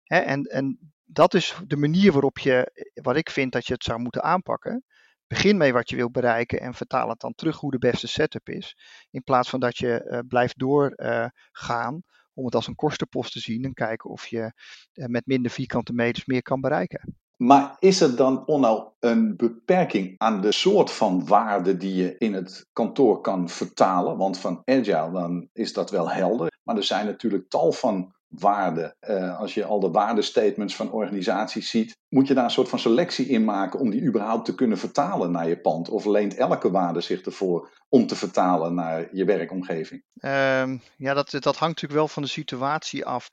En, 0.05 0.43
en 0.43 0.93
dat 1.05 1.35
is 1.35 1.57
de 1.67 1.77
manier 1.77 2.13
waarop 2.13 2.39
je, 2.39 2.89
wat 3.03 3.17
ik 3.17 3.31
vind 3.31 3.53
dat 3.53 3.67
je 3.67 3.73
het 3.73 3.85
zou 3.85 3.99
moeten 3.99 4.23
aanpakken. 4.23 4.85
Begin 5.27 5.57
mee 5.57 5.73
wat 5.73 5.91
je 5.91 5.97
wilt 5.97 6.13
bereiken 6.13 6.61
en 6.61 6.75
vertaal 6.75 7.09
het 7.09 7.21
dan 7.21 7.35
terug 7.35 7.57
hoe 7.57 7.71
de 7.71 7.79
beste 7.79 8.07
setup 8.07 8.49
is. 8.49 8.77
In 9.11 9.23
plaats 9.23 9.49
van 9.49 9.61
dat 9.61 9.79
je 9.79 10.07
uh, 10.11 10.19
blijft 10.29 10.59
doorgaan 10.59 11.95
uh, 11.95 12.01
om 12.35 12.45
het 12.45 12.55
als 12.55 12.67
een 12.67 12.75
kostenpost 12.75 13.33
te 13.33 13.41
zien 13.41 13.65
en 13.65 13.75
kijken 13.75 14.11
of 14.11 14.27
je 14.27 14.53
uh, 14.95 15.07
met 15.07 15.27
minder 15.27 15.51
vierkante 15.51 15.93
meters 15.93 16.27
meer 16.27 16.43
kan 16.43 16.61
bereiken. 16.61 17.17
Maar 17.37 17.77
is 17.79 18.01
er 18.01 18.17
dan 18.17 18.47
onno 18.47 18.95
een 19.01 19.37
beperking 19.37 20.15
aan 20.19 20.41
de 20.41 20.53
soort 20.53 20.91
van 20.91 21.27
waarde 21.27 21.77
die 21.77 21.95
je 21.95 22.19
in 22.19 22.35
het 22.35 22.67
kantoor 22.73 23.21
kan 23.21 23.49
vertalen? 23.49 24.17
Want 24.17 24.39
van 24.39 24.63
agile 24.65 25.11
dan 25.13 25.49
is 25.53 25.73
dat 25.73 25.91
wel 25.91 26.11
helder. 26.11 26.59
Maar 26.63 26.77
er 26.77 26.85
zijn 26.85 27.07
natuurlijk 27.07 27.49
tal 27.49 27.73
van 27.73 28.15
waarde. 28.29 28.97
Uh, 29.01 29.41
als 29.41 29.55
je 29.55 29.65
al 29.65 29.81
de 29.81 29.91
waardestatements 29.91 30.77
van 30.77 30.93
organisaties 30.93 31.71
ziet, 31.71 31.97
moet 32.09 32.27
je 32.29 32.35
daar 32.35 32.45
een 32.45 32.51
soort 32.51 32.69
van 32.69 32.79
selectie 32.79 33.27
in 33.27 33.45
maken 33.45 33.81
om 33.81 33.91
die 33.91 34.03
überhaupt 34.03 34.45
te 34.45 34.55
kunnen 34.55 34.79
vertalen 34.79 35.31
naar 35.31 35.49
je 35.49 35.61
pand? 35.61 35.89
Of 35.89 36.05
leent 36.05 36.35
elke 36.35 36.71
waarde 36.71 37.01
zich 37.01 37.21
ervoor 37.21 37.71
om 37.89 38.07
te 38.07 38.17
vertalen 38.17 38.75
naar 38.75 39.09
je 39.13 39.25
werkomgeving? 39.25 40.05
Um, 40.21 40.83
ja, 40.97 41.15
dat, 41.15 41.31
dat 41.31 41.45
hangt 41.45 41.61
natuurlijk 41.61 41.93
wel 41.93 42.09
van 42.09 42.23
de 42.23 42.29
situatie 42.29 43.05
af. 43.05 43.31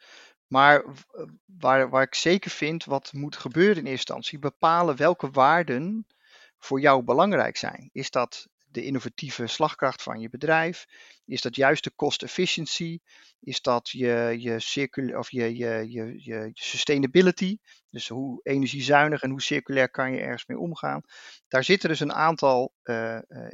Maar 0.48 0.86
waar, 1.46 1.90
waar 1.90 2.04
ik 2.04 2.16
zeker 2.16 2.52
vind 2.52 2.86
wat 2.86 3.14
moet 3.14 3.36
gebeuren 3.36 3.78
in 3.78 3.86
eerste 3.86 4.14
instantie, 4.14 4.40
bepalen 4.40 4.96
welke 4.96 5.30
waarden 5.32 6.08
voor 6.58 6.80
jou 6.80 7.04
belangrijk 7.04 7.58
zijn. 7.58 7.90
Is 7.92 8.12
dat 8.12 8.48
de 8.74 8.84
innovatieve 8.84 9.48
slagkracht 9.48 10.04
van 10.04 10.20
je 10.20 10.30
bedrijf? 10.30 10.86
Is 11.26 11.42
dat 11.42 11.56
juist 11.56 11.84
de 11.84 11.96
cost 11.96 12.24
efficiency? 12.24 13.00
Is 13.40 13.62
dat 13.62 13.90
je, 13.90 14.36
je, 14.38 14.60
circul 14.60 15.18
of 15.18 15.32
je, 15.32 15.58
je, 15.58 15.92
je, 15.92 16.14
je 16.18 16.50
sustainability? 16.54 17.58
Dus 17.90 18.08
hoe 18.08 18.40
energiezuinig 18.44 19.22
en 19.22 19.30
hoe 19.30 19.42
circulair 19.42 19.90
kan 19.90 20.12
je 20.12 20.20
ergens 20.20 20.46
mee 20.46 20.60
omgaan? 20.60 21.02
Daar 21.48 21.64
zitten 21.64 21.90
dus 21.90 22.00
een 22.00 22.14
aantal 22.14 22.74
uh, 22.84 23.20
uh, 23.28 23.48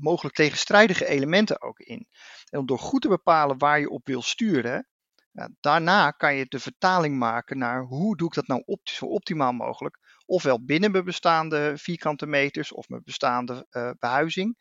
mogelijk 0.00 0.34
tegenstrijdige 0.34 1.06
elementen 1.06 1.62
ook 1.62 1.78
in. 1.78 2.06
En 2.50 2.58
om 2.58 2.66
door 2.66 2.78
goed 2.78 3.02
te 3.02 3.08
bepalen 3.08 3.58
waar 3.58 3.80
je 3.80 3.90
op 3.90 4.06
wil 4.06 4.22
sturen, 4.22 4.88
ja, 5.30 5.48
daarna 5.60 6.10
kan 6.10 6.34
je 6.34 6.46
de 6.48 6.58
vertaling 6.58 7.18
maken 7.18 7.58
naar 7.58 7.82
hoe 7.82 8.16
doe 8.16 8.28
ik 8.28 8.34
dat 8.34 8.46
nou 8.46 8.78
zo 8.82 9.06
optimaal 9.06 9.52
mogelijk. 9.52 9.98
Ofwel 10.26 10.64
binnen 10.64 10.90
mijn 10.90 11.04
bestaande 11.04 11.72
vierkante 11.76 12.26
meters 12.26 12.72
of 12.72 12.88
mijn 12.88 13.02
bestaande 13.04 13.66
uh, 13.70 13.90
behuizing. 13.98 14.56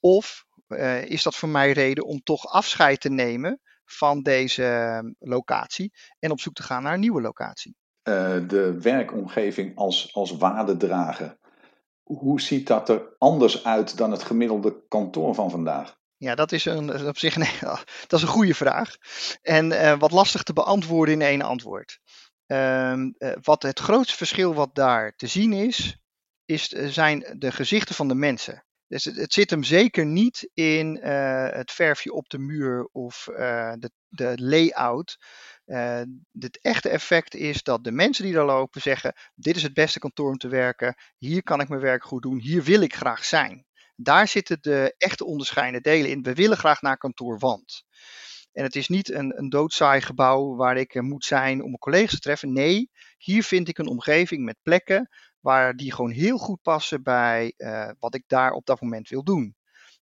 Of 0.00 0.44
uh, 0.68 1.04
is 1.04 1.22
dat 1.22 1.36
voor 1.36 1.48
mij 1.48 1.72
reden 1.72 2.04
om 2.04 2.22
toch 2.22 2.46
afscheid 2.46 3.00
te 3.00 3.10
nemen 3.10 3.60
van 3.84 4.22
deze 4.22 4.64
ehm, 4.64 5.12
locatie 5.18 5.92
en 6.18 6.30
op 6.30 6.40
zoek 6.40 6.54
te 6.54 6.62
gaan 6.62 6.82
naar 6.82 6.94
een 6.94 7.00
nieuwe 7.00 7.20
locatie. 7.20 7.76
Uh, 8.08 8.48
de 8.48 8.80
werkomgeving 8.80 9.76
als, 9.76 10.14
als 10.14 10.36
waardedrager. 10.36 11.38
Hoe 12.02 12.40
ziet 12.40 12.66
dat 12.66 12.88
er 12.88 13.14
anders 13.18 13.64
uit 13.64 13.96
dan 13.96 14.10
het 14.10 14.22
gemiddelde 14.22 14.84
kantoor 14.88 15.34
van 15.34 15.50
vandaag? 15.50 15.98
Ja, 16.16 16.34
dat 16.34 16.52
is 16.52 16.64
een, 16.64 17.06
op 17.06 17.18
zich 17.18 17.36
nee, 17.36 17.58
dat 18.06 18.12
is 18.12 18.22
een 18.22 18.28
goede 18.28 18.54
vraag. 18.54 18.96
En 19.42 19.70
uh, 19.70 19.98
wat 19.98 20.10
lastig 20.10 20.42
te 20.42 20.52
beantwoorden 20.52 21.14
in 21.14 21.22
één 21.22 21.42
antwoord. 21.42 22.00
Uh, 22.52 23.04
wat 23.42 23.62
het 23.62 23.78
grootste 23.78 24.16
verschil 24.16 24.54
wat 24.54 24.74
daar 24.74 25.16
te 25.16 25.26
zien 25.26 25.52
is, 25.52 25.96
is 26.44 26.68
zijn 26.68 27.34
de 27.38 27.52
gezichten 27.52 27.94
van 27.94 28.08
de 28.08 28.14
mensen. 28.14 28.64
Dus 28.86 29.04
het, 29.04 29.32
zit 29.32 29.50
hem 29.50 29.62
zeker 29.62 30.06
niet 30.06 30.50
in 30.54 30.96
uh, 30.96 31.48
het 31.50 31.70
verfje 31.72 32.12
op 32.12 32.28
de 32.28 32.38
muur 32.38 32.88
of 32.92 33.28
uh, 33.30 33.72
de, 33.78 33.90
de, 34.08 34.34
layout. 34.36 35.18
Het 36.32 36.58
echte 36.60 36.88
effect 36.88 37.34
is 37.34 37.62
dat 37.62 37.84
de 37.84 37.92
mensen 37.92 38.24
die 38.24 38.32
daar 38.32 38.44
lopen 38.44 38.80
zeggen: 38.80 39.14
Dit 39.34 39.56
is 39.56 39.62
het 39.62 39.74
beste 39.74 39.98
kantoor 39.98 40.30
om 40.30 40.36
te 40.36 40.48
werken. 40.48 40.94
Hier 41.18 41.42
kan 41.42 41.60
ik 41.60 41.68
mijn 41.68 41.80
werk 41.80 42.04
goed 42.04 42.22
doen. 42.22 42.38
Hier 42.38 42.62
wil 42.62 42.80
ik 42.80 42.94
graag 42.94 43.24
zijn. 43.24 43.66
Daar 43.96 44.28
zitten 44.28 44.58
de 44.60 44.94
echte 44.98 45.24
onderscheidende 45.24 45.90
delen 45.90 46.10
in. 46.10 46.22
We 46.22 46.34
willen 46.34 46.56
graag 46.56 46.80
naar 46.80 46.96
kantoor, 46.96 47.38
want. 47.38 47.84
En 48.52 48.62
het 48.62 48.76
is 48.76 48.88
niet 48.88 49.10
een, 49.10 49.38
een 49.38 49.48
doodsaai 49.48 50.00
gebouw 50.00 50.54
waar 50.56 50.76
ik 50.76 51.02
moet 51.02 51.24
zijn 51.24 51.58
om 51.62 51.66
mijn 51.66 51.78
collega's 51.78 52.10
te 52.10 52.18
treffen. 52.18 52.52
Nee, 52.52 52.90
hier 53.18 53.44
vind 53.44 53.68
ik 53.68 53.78
een 53.78 53.88
omgeving 53.88 54.44
met 54.44 54.56
plekken 54.62 55.08
waar 55.40 55.76
die 55.76 55.92
gewoon 55.92 56.10
heel 56.10 56.38
goed 56.38 56.62
passen 56.62 57.02
bij 57.02 57.54
uh, 57.56 57.90
wat 57.98 58.14
ik 58.14 58.24
daar 58.26 58.52
op 58.52 58.66
dat 58.66 58.80
moment 58.80 59.08
wil 59.08 59.24
doen. 59.24 59.54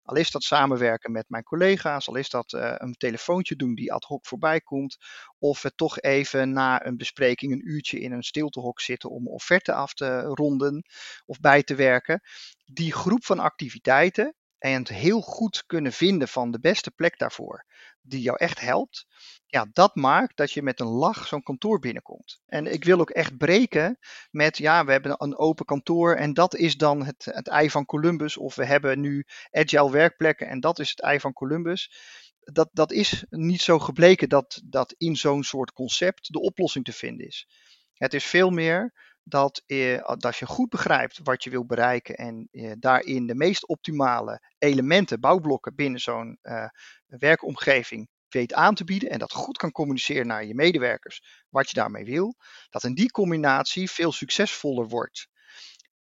Al 0.02 0.16
is 0.16 0.32
dat 0.32 0.44
samenwerken 0.44 1.12
met 1.12 1.26
mijn 1.28 1.44
collega's, 1.44 2.08
al 2.08 2.16
is 2.16 2.30
dat 2.30 2.54
uh, 2.54 2.74
een 2.78 2.94
telefoontje 2.94 3.56
doen 3.56 3.76
die 3.76 3.94
ad 3.94 4.04
hoc 4.04 4.26
voorbij 4.26 4.62
komt, 4.62 4.98
of 5.40 5.66
toch 5.76 6.00
even 6.00 6.52
na 6.52 6.86
een 6.86 6.98
bespreking 6.98 7.52
een 7.52 7.70
uurtje 7.70 8.00
in 8.00 8.12
een 8.12 8.24
stiltehok 8.24 8.82
zitten 8.82 9.10
om 9.10 9.28
offerte 9.28 9.74
af 9.74 9.94
te 9.94 10.22
ronden 10.22 10.86
of 11.26 11.40
bij 11.40 11.64
te 11.64 11.76
werken. 11.76 12.22
Die 12.66 12.94
groep 12.94 13.26
van 13.26 13.40
activiteiten 13.40 14.36
en 14.58 14.80
het 14.80 14.90
heel 14.90 15.22
goed 15.22 15.64
kunnen 15.66 15.92
vinden 15.94 16.28
van 16.28 16.52
de 16.52 16.60
beste 16.60 16.92
plek 16.92 17.18
daarvoor, 17.18 17.66
die 18.10 18.22
jou 18.22 18.38
echt 18.38 18.60
helpt, 18.60 19.06
ja, 19.46 19.68
dat 19.74 19.96
maakt 19.96 20.38
dat 20.38 20.52
je 20.52 20.62
met 20.62 20.80
een 20.80 20.88
lach 20.88 21.28
zo'n 21.28 21.44
kantoor 21.44 21.80
binnenkomt. 21.80 22.40
En 22.46 22.74
ik 22.74 22.84
wil 22.84 23.00
ook 23.00 23.10
echt 23.10 23.38
breken 23.38 23.98
met, 24.32 24.58
ja, 24.58 24.86
we 24.86 24.92
hebben 24.92 25.16
een 25.18 25.38
open 25.38 25.66
kantoor 25.66 26.16
en 26.16 26.34
dat 26.34 26.56
is 26.56 26.78
dan 26.78 27.06
het, 27.06 27.26
het 27.26 27.48
ei 27.48 27.70
van 27.70 27.86
Columbus, 27.86 28.38
of 28.38 28.56
we 28.56 28.66
hebben 28.66 29.00
nu 29.00 29.26
agile 29.52 29.92
werkplekken 29.92 30.48
en 30.48 30.60
dat 30.60 30.80
is 30.80 30.90
het 30.90 31.02
ei 31.02 31.20
van 31.20 31.34
Columbus. 31.34 31.92
Dat, 32.40 32.70
dat 32.72 32.92
is 32.92 33.26
niet 33.30 33.62
zo 33.62 33.80
gebleken 33.80 34.30
dat, 34.30 34.62
dat 34.64 34.94
in 34.98 35.16
zo'n 35.16 35.44
soort 35.44 35.72
concept 35.72 36.34
de 36.34 36.40
oplossing 36.40 36.86
te 36.86 36.94
vinden 36.94 37.28
is. 37.28 37.48
Het 37.94 38.14
is 38.14 38.26
veel 38.26 38.50
meer 38.50 38.94
dat, 39.30 39.64
eh, 39.66 40.02
als 40.02 40.40
je 40.40 40.46
goed 40.46 40.70
begrijpt 40.70 41.20
wat 41.24 41.44
je 41.44 41.50
wil 41.50 41.66
bereiken 41.66 42.16
en 42.16 42.48
eh, 42.52 42.72
daarin 42.80 43.28
de 43.28 43.36
meest 43.36 43.68
optimale 43.68 44.42
elementen, 44.58 45.20
bouwblokken 45.20 45.76
binnen 45.76 46.00
zo'n 46.00 46.40
uh, 46.42 46.66
werkomgeving 47.06 48.10
weet 48.30 48.54
aan 48.54 48.76
te 48.76 48.84
bieden 48.84 49.10
en 49.10 49.20
dat 49.20 49.32
goed 49.32 49.58
kan 49.58 49.72
communiceren 49.72 50.28
naar 50.28 50.46
je 50.46 50.56
medewerkers 50.56 51.46
wat 51.50 51.70
je 51.70 51.76
daarmee 51.76 52.06
wil, 52.06 52.36
dat 52.70 52.84
in 52.84 52.94
die 52.94 53.12
combinatie 53.12 53.92
veel 53.92 54.12
succesvoller 54.12 54.88
wordt. 54.88 55.28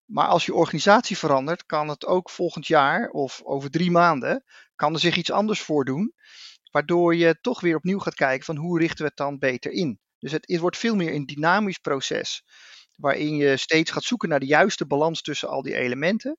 Maar 0.06 0.28
als 0.28 0.46
je 0.46 0.54
organisatie 0.54 1.18
verandert, 1.18 1.66
kan 1.66 1.88
het 1.88 2.06
ook 2.06 2.30
volgend 2.30 2.68
jaar 2.68 3.10
of 3.10 3.42
over 3.44 3.70
drie 3.70 3.92
maanden, 3.92 4.44
kan 4.76 4.94
er 4.94 5.00
zich 5.00 5.16
iets 5.16 5.32
anders 5.32 5.62
voordoen, 5.62 6.14
waardoor 6.72 7.16
je 7.16 7.38
toch 7.42 7.62
weer 7.62 7.76
opnieuw 7.76 8.00
gaat 8.00 8.16
kijken 8.16 8.46
van 8.46 8.56
hoe 8.56 8.80
richten 8.80 8.98
we 8.98 9.08
het 9.08 9.18
dan 9.18 9.40
beter 9.40 9.72
in. 9.72 10.00
Dus 10.20 10.32
het 10.32 10.58
wordt 10.60 10.78
veel 10.78 10.96
meer 10.96 11.14
een 11.14 11.26
dynamisch 11.26 11.78
proces 11.78 12.44
waarin 12.98 13.36
je 13.36 13.58
steeds 13.58 13.92
gaat 13.92 14.04
zoeken 14.04 14.30
naar 14.30 14.40
de 14.40 14.46
juiste 14.46 14.88
balans 14.88 15.22
tussen 15.22 15.50
al 15.50 15.62
die 15.62 15.76
elementen. 15.76 16.38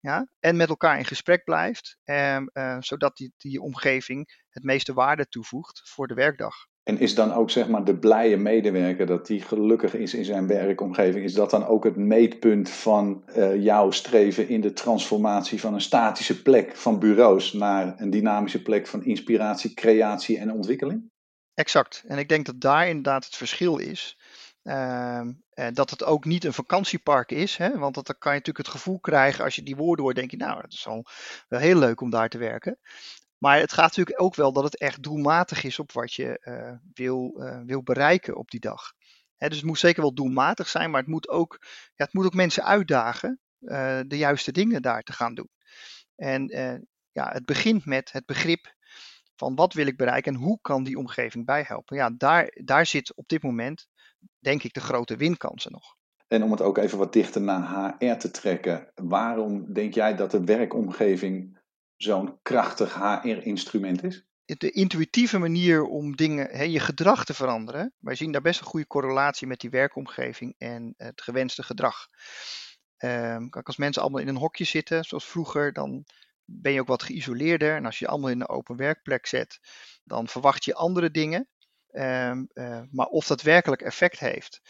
Ja, 0.00 0.28
en 0.40 0.56
met 0.56 0.68
elkaar 0.68 0.98
in 0.98 1.04
gesprek 1.04 1.44
blijft, 1.44 1.98
eh, 2.04 2.40
uh, 2.52 2.76
zodat 2.80 3.16
die, 3.16 3.32
die 3.36 3.60
omgeving 3.60 4.42
het 4.48 4.62
meeste 4.62 4.92
waarde 4.92 5.28
toevoegt 5.28 5.80
voor 5.84 6.06
de 6.06 6.14
werkdag. 6.14 6.54
En 6.82 6.98
is 6.98 7.14
dan 7.14 7.32
ook 7.32 7.50
zeg 7.50 7.68
maar 7.68 7.84
de 7.84 7.98
blije 7.98 8.36
medewerker 8.36 9.06
dat 9.06 9.26
die 9.26 9.40
gelukkig 9.40 9.94
is 9.94 10.14
in 10.14 10.24
zijn 10.24 10.46
werkomgeving, 10.46 11.24
is 11.24 11.34
dat 11.34 11.50
dan 11.50 11.66
ook 11.66 11.84
het 11.84 11.96
meetpunt 11.96 12.70
van 12.70 13.24
uh, 13.36 13.62
jouw 13.62 13.90
streven 13.90 14.48
in 14.48 14.60
de 14.60 14.72
transformatie 14.72 15.60
van 15.60 15.74
een 15.74 15.80
statische 15.80 16.42
plek 16.42 16.76
van 16.76 16.98
bureaus 16.98 17.52
naar 17.52 18.00
een 18.00 18.10
dynamische 18.10 18.62
plek 18.62 18.86
van 18.86 19.04
inspiratie, 19.04 19.74
creatie 19.74 20.38
en 20.38 20.52
ontwikkeling? 20.52 21.10
Exact. 21.54 22.04
En 22.06 22.18
ik 22.18 22.28
denk 22.28 22.46
dat 22.46 22.60
daar 22.60 22.88
inderdaad 22.88 23.24
het 23.24 23.36
verschil 23.36 23.78
is. 23.78 24.18
Uh, 24.68 25.20
dat 25.72 25.90
het 25.90 26.04
ook 26.04 26.24
niet 26.24 26.44
een 26.44 26.52
vakantiepark 26.52 27.30
is. 27.30 27.56
Hè? 27.56 27.78
Want 27.78 27.94
dat, 27.94 28.06
dan 28.06 28.18
kan 28.18 28.32
je 28.32 28.38
natuurlijk 28.38 28.66
het 28.66 28.76
gevoel 28.76 29.00
krijgen 29.00 29.44
als 29.44 29.54
je 29.54 29.62
die 29.62 29.76
woorden 29.76 30.04
hoort, 30.04 30.16
denk 30.16 30.30
je, 30.30 30.36
nou, 30.36 30.60
het 30.60 30.72
is 30.72 30.86
al 30.86 31.06
wel 31.48 31.60
heel 31.60 31.78
leuk 31.78 32.00
om 32.00 32.10
daar 32.10 32.28
te 32.28 32.38
werken. 32.38 32.78
Maar 33.38 33.58
het 33.58 33.72
gaat 33.72 33.96
natuurlijk 33.96 34.22
ook 34.22 34.34
wel 34.34 34.52
dat 34.52 34.64
het 34.64 34.78
echt 34.78 35.02
doelmatig 35.02 35.64
is 35.64 35.78
op 35.78 35.92
wat 35.92 36.14
je 36.14 36.40
uh, 36.44 36.72
wil, 36.94 37.34
uh, 37.36 37.60
wil 37.64 37.82
bereiken 37.82 38.36
op 38.36 38.50
die 38.50 38.60
dag. 38.60 38.92
Hè, 39.36 39.48
dus 39.48 39.56
het 39.56 39.66
moet 39.66 39.78
zeker 39.78 40.02
wel 40.02 40.14
doelmatig 40.14 40.68
zijn, 40.68 40.90
maar 40.90 41.00
het 41.00 41.10
moet 41.10 41.28
ook, 41.28 41.56
ja, 41.94 42.04
het 42.04 42.12
moet 42.12 42.24
ook 42.24 42.34
mensen 42.34 42.64
uitdagen 42.64 43.40
de 44.06 44.16
juiste 44.16 44.52
dingen 44.52 44.82
daar 44.82 45.02
te 45.02 45.12
gaan 45.12 45.34
doen. 45.34 45.50
En 46.16 46.46
ja, 47.12 47.30
het 47.32 47.44
begint 47.44 47.84
met 47.84 48.12
het 48.12 48.26
begrip 48.26 48.74
van 49.36 49.54
wat 49.54 49.72
wil 49.72 49.86
ik 49.86 49.96
bereiken 49.96 50.34
en 50.34 50.40
hoe 50.40 50.58
kan 50.60 50.84
die 50.84 50.98
omgeving 50.98 51.44
bijhelpen. 51.46 51.96
Ja, 51.96 52.10
daar, 52.16 52.50
daar 52.64 52.86
zit 52.86 53.14
op 53.14 53.28
dit 53.28 53.42
moment 53.42 53.88
denk 54.38 54.62
ik 54.62 54.72
de 54.72 54.80
grote 54.80 55.16
winkansen 55.16 55.72
nog. 55.72 55.96
En 56.28 56.42
om 56.42 56.50
het 56.50 56.60
ook 56.60 56.78
even 56.78 56.98
wat 56.98 57.12
dichter 57.12 57.40
naar 57.40 57.94
HR 57.98 58.14
te 58.14 58.30
trekken, 58.30 58.92
waarom 58.94 59.72
denk 59.72 59.94
jij 59.94 60.16
dat 60.16 60.30
de 60.30 60.44
werkomgeving 60.44 61.58
zo'n 61.96 62.38
krachtig 62.42 62.94
HR-instrument 62.94 64.04
is? 64.04 64.26
De 64.44 64.70
intuïtieve 64.70 65.38
manier 65.38 65.82
om 65.82 66.16
dingen, 66.16 66.70
je 66.70 66.80
gedrag 66.80 67.24
te 67.24 67.34
veranderen. 67.34 67.94
Wij 67.98 68.14
zien 68.14 68.32
daar 68.32 68.40
best 68.40 68.60
een 68.60 68.66
goede 68.66 68.86
correlatie 68.86 69.46
met 69.46 69.60
die 69.60 69.70
werkomgeving 69.70 70.54
en 70.58 70.94
het 70.96 71.22
gewenste 71.22 71.62
gedrag. 71.62 72.08
Um, 72.98 73.48
als 73.50 73.76
mensen 73.76 74.02
allemaal 74.02 74.20
in 74.20 74.28
een 74.28 74.36
hokje 74.36 74.64
zitten, 74.64 75.04
zoals 75.04 75.26
vroeger, 75.26 75.72
dan 75.72 76.04
ben 76.44 76.72
je 76.72 76.80
ook 76.80 76.86
wat 76.86 77.02
geïsoleerder. 77.02 77.76
En 77.76 77.84
als 77.84 77.98
je 77.98 78.04
je 78.04 78.10
allemaal 78.10 78.30
in 78.30 78.40
een 78.40 78.48
open 78.48 78.76
werkplek 78.76 79.26
zet, 79.26 79.60
dan 80.04 80.28
verwacht 80.28 80.64
je 80.64 80.74
andere 80.74 81.10
dingen. 81.10 81.48
Um, 81.92 82.48
uh, 82.54 82.80
maar 82.90 83.06
of 83.06 83.26
dat 83.26 83.42
werkelijk 83.42 83.82
effect 83.82 84.18
heeft. 84.18 84.60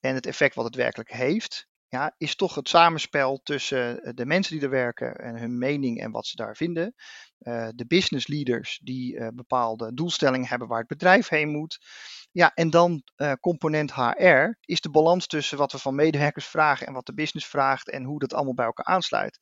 En 0.00 0.14
het 0.14 0.26
effect 0.26 0.54
wat 0.54 0.64
het 0.64 0.74
werkelijk 0.74 1.12
heeft, 1.12 1.66
ja, 1.88 2.14
is 2.18 2.36
toch 2.36 2.54
het 2.54 2.68
samenspel 2.68 3.40
tussen 3.42 4.02
eh, 4.02 4.12
de 4.14 4.26
mensen 4.26 4.54
die 4.54 4.64
er 4.64 4.70
werken 4.70 5.16
en 5.16 5.38
hun 5.38 5.58
mening 5.58 6.00
en 6.00 6.10
wat 6.10 6.26
ze 6.26 6.36
daar 6.36 6.56
vinden. 6.56 6.94
Uh, 7.40 7.68
de 7.74 7.86
business 7.86 8.26
leaders 8.26 8.80
die 8.82 9.32
bepaalde 9.32 9.94
doelstellingen 9.94 10.48
hebben 10.48 10.68
waar 10.68 10.78
het 10.78 10.88
bedrijf 10.88 11.28
heen 11.28 11.48
moet. 11.48 11.78
Ja, 12.32 12.52
en 12.54 12.70
dan 12.70 13.02
component 13.40 13.94
HR 13.94 14.58
is 14.60 14.80
de 14.80 14.90
balans 14.90 15.26
tussen 15.26 15.58
wat 15.58 15.72
we 15.72 15.78
van 15.78 15.94
medewerkers 15.94 16.46
vragen 16.46 16.86
en 16.86 16.92
wat 16.92 17.06
de 17.06 17.14
business 17.14 17.46
vraagt 17.46 17.90
en 17.90 18.04
hoe 18.04 18.18
dat 18.18 18.34
allemaal 18.34 18.54
bij 18.54 18.64
elkaar 18.64 18.86
aansluit. 18.86 19.38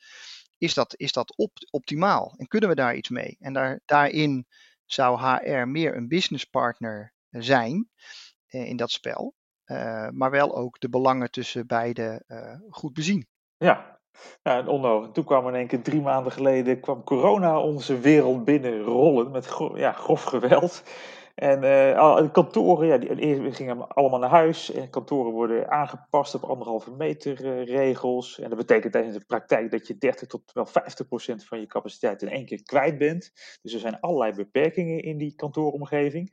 Is 0.58 0.74
dat, 0.74 0.94
is 0.96 1.12
dat 1.12 1.36
op, 1.36 1.52
optimaal 1.70 2.34
en 2.36 2.46
kunnen 2.46 2.68
we 2.68 2.74
daar 2.74 2.94
iets 2.94 3.08
mee? 3.08 3.36
En 3.40 3.52
daar, 3.52 3.80
daarin 3.84 4.46
zou 4.86 5.20
HR 5.20 5.66
meer 5.66 5.96
een 5.96 6.08
business 6.08 6.44
partner 6.44 7.12
zijn 7.40 7.88
eh, 8.46 8.68
in 8.68 8.76
dat 8.76 8.90
spel. 8.90 9.34
Uh, 9.66 10.08
maar 10.10 10.30
wel 10.30 10.56
ook 10.56 10.80
de 10.80 10.88
belangen 10.88 11.30
tussen 11.30 11.66
beide 11.66 12.22
uh, 12.28 12.54
goed 12.70 12.92
bezien. 12.92 13.26
Ja, 13.56 14.00
ja 14.42 14.58
en 14.58 14.66
Onno, 14.66 15.10
toen 15.10 15.24
kwam 15.24 15.48
in 15.48 15.54
één 15.54 15.66
keer 15.66 15.82
drie 15.82 16.00
maanden 16.00 16.32
geleden 16.32 16.80
kwam 16.80 17.04
corona 17.04 17.60
onze 17.60 17.98
wereld 17.98 18.44
binnenrollen 18.44 19.30
met 19.30 19.46
gro 19.46 19.78
ja, 19.78 19.92
grof 19.92 20.22
geweld. 20.22 20.82
En 21.34 21.60
kantoren, 22.32 22.86
ja, 22.86 22.98
die, 22.98 23.52
gingen 23.52 23.88
allemaal 23.88 24.18
naar 24.18 24.30
huis. 24.30 24.72
En 24.72 24.90
kantoren 24.90 25.32
worden 25.32 25.70
aangepast 25.70 26.34
op 26.34 26.44
anderhalve 26.44 26.90
meter 26.90 27.64
regels. 27.64 28.38
En 28.38 28.48
dat 28.48 28.58
betekent 28.58 28.94
in 28.94 29.12
de 29.12 29.24
praktijk 29.26 29.70
dat 29.70 29.86
je 29.86 29.98
30 29.98 30.28
tot 30.28 30.52
wel 30.52 30.66
50 30.66 31.08
procent 31.08 31.44
van 31.44 31.60
je 31.60 31.66
capaciteit 31.66 32.22
in 32.22 32.28
één 32.28 32.44
keer 32.44 32.62
kwijt 32.62 32.98
bent. 32.98 33.32
Dus 33.62 33.74
er 33.74 33.80
zijn 33.80 34.00
allerlei 34.00 34.32
beperkingen 34.32 35.02
in 35.02 35.18
die 35.18 35.34
kantooromgeving 35.34 36.32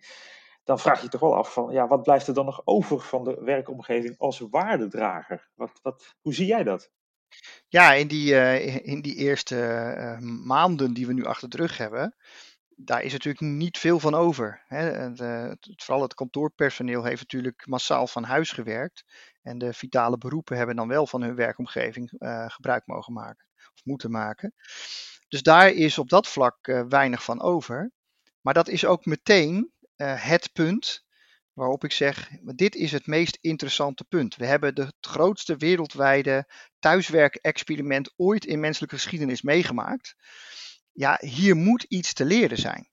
dan 0.70 0.80
vraag 0.80 0.98
je 0.98 1.04
je 1.04 1.10
toch 1.10 1.22
wel 1.22 1.36
af 1.36 1.54
van, 1.54 1.72
ja, 1.72 1.88
wat 1.88 2.04
blijft 2.04 2.28
er 2.28 2.34
dan 2.34 2.46
nog 2.46 2.62
over 2.64 3.00
van 3.00 3.24
de 3.24 3.44
werkomgeving 3.44 4.18
als 4.18 4.40
waardedrager? 4.40 5.50
Wat, 5.56 5.80
wat, 5.82 6.16
hoe 6.22 6.34
zie 6.34 6.46
jij 6.46 6.64
dat? 6.64 6.92
Ja, 7.68 7.94
in 7.94 8.08
die, 8.08 8.34
uh, 8.34 8.86
in 8.86 9.02
die 9.02 9.16
eerste 9.16 9.56
uh, 9.98 10.20
maanden 10.46 10.94
die 10.94 11.08
we 11.08 11.14
nu 11.14 11.26
achter 11.26 11.50
de 11.50 11.58
rug 11.58 11.78
hebben, 11.78 12.16
daar 12.76 13.04
is 13.04 13.12
natuurlijk 13.12 13.42
niet 13.42 13.78
veel 13.78 14.00
van 14.00 14.16
over. 14.16 14.64
Hè. 14.68 14.78
Het, 14.78 15.20
het, 15.20 15.84
vooral 15.84 16.04
het 16.04 16.14
kantoorpersoneel 16.14 17.04
heeft 17.04 17.22
natuurlijk 17.22 17.68
massaal 17.68 18.08
van 18.08 18.24
huis 18.24 18.52
gewerkt. 18.52 19.04
En 19.42 19.58
de 19.58 19.74
vitale 19.74 20.18
beroepen 20.18 20.58
hebben 20.58 20.76
dan 20.76 20.88
wel 20.88 21.08
van 21.08 21.22
hun 21.22 21.36
werkomgeving 21.36 22.12
gebruik 22.48 22.84
mogen 22.86 23.14
maken, 23.14 23.46
of 23.58 23.82
moeten 23.84 24.12
maken. 24.12 24.54
Dus 25.28 25.44
daar 25.44 25.70
is 25.70 25.98
op 25.98 26.10
dat 26.10 26.28
vlak 26.28 26.86
weinig 26.90 27.24
van 27.24 27.42
over. 27.42 27.92
Maar 28.42 28.54
dat 28.54 28.68
is 28.68 28.86
ook 28.86 29.06
meteen 29.06 29.72
het 30.06 30.50
punt 30.54 31.08
waarop 31.60 31.84
ik 31.84 31.92
zeg, 31.92 32.30
dit 32.42 32.76
is 32.76 32.92
het 32.92 33.08
meest 33.08 33.38
interessante 33.42 34.04
punt. 34.04 34.36
We 34.36 34.46
hebben 34.46 34.76
het 34.76 34.96
grootste 35.00 35.56
wereldwijde 35.56 36.52
thuiswerkexperiment 36.80 38.14
ooit 38.16 38.46
in 38.46 38.60
menselijke 38.60 38.96
geschiedenis 38.96 39.42
meegemaakt. 39.42 40.16
Ja, 40.92 41.18
hier 41.22 41.56
moet 41.56 41.84
iets 41.84 42.14
te 42.14 42.26
leren 42.26 42.58
zijn. 42.58 42.90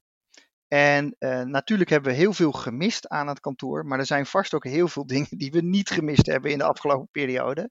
En 0.69 1.17
uh, 1.19 1.43
natuurlijk 1.43 1.91
hebben 1.91 2.11
we 2.11 2.19
heel 2.19 2.33
veel 2.33 2.53
gemist 2.53 3.09
aan 3.09 3.27
het 3.27 3.41
kantoor, 3.41 3.87
maar 3.87 3.99
er 3.99 4.07
zijn 4.07 4.27
vast 4.27 4.55
ook 4.55 4.65
heel 4.65 4.89
veel 4.89 5.07
dingen 5.17 5.39
die 5.39 5.51
we 5.51 5.61
niet 5.61 5.91
gemist 5.91 6.27
hebben 6.27 6.51
in 6.51 6.59
de 6.59 6.65
afgelopen 6.65 7.09
periode. 7.11 7.71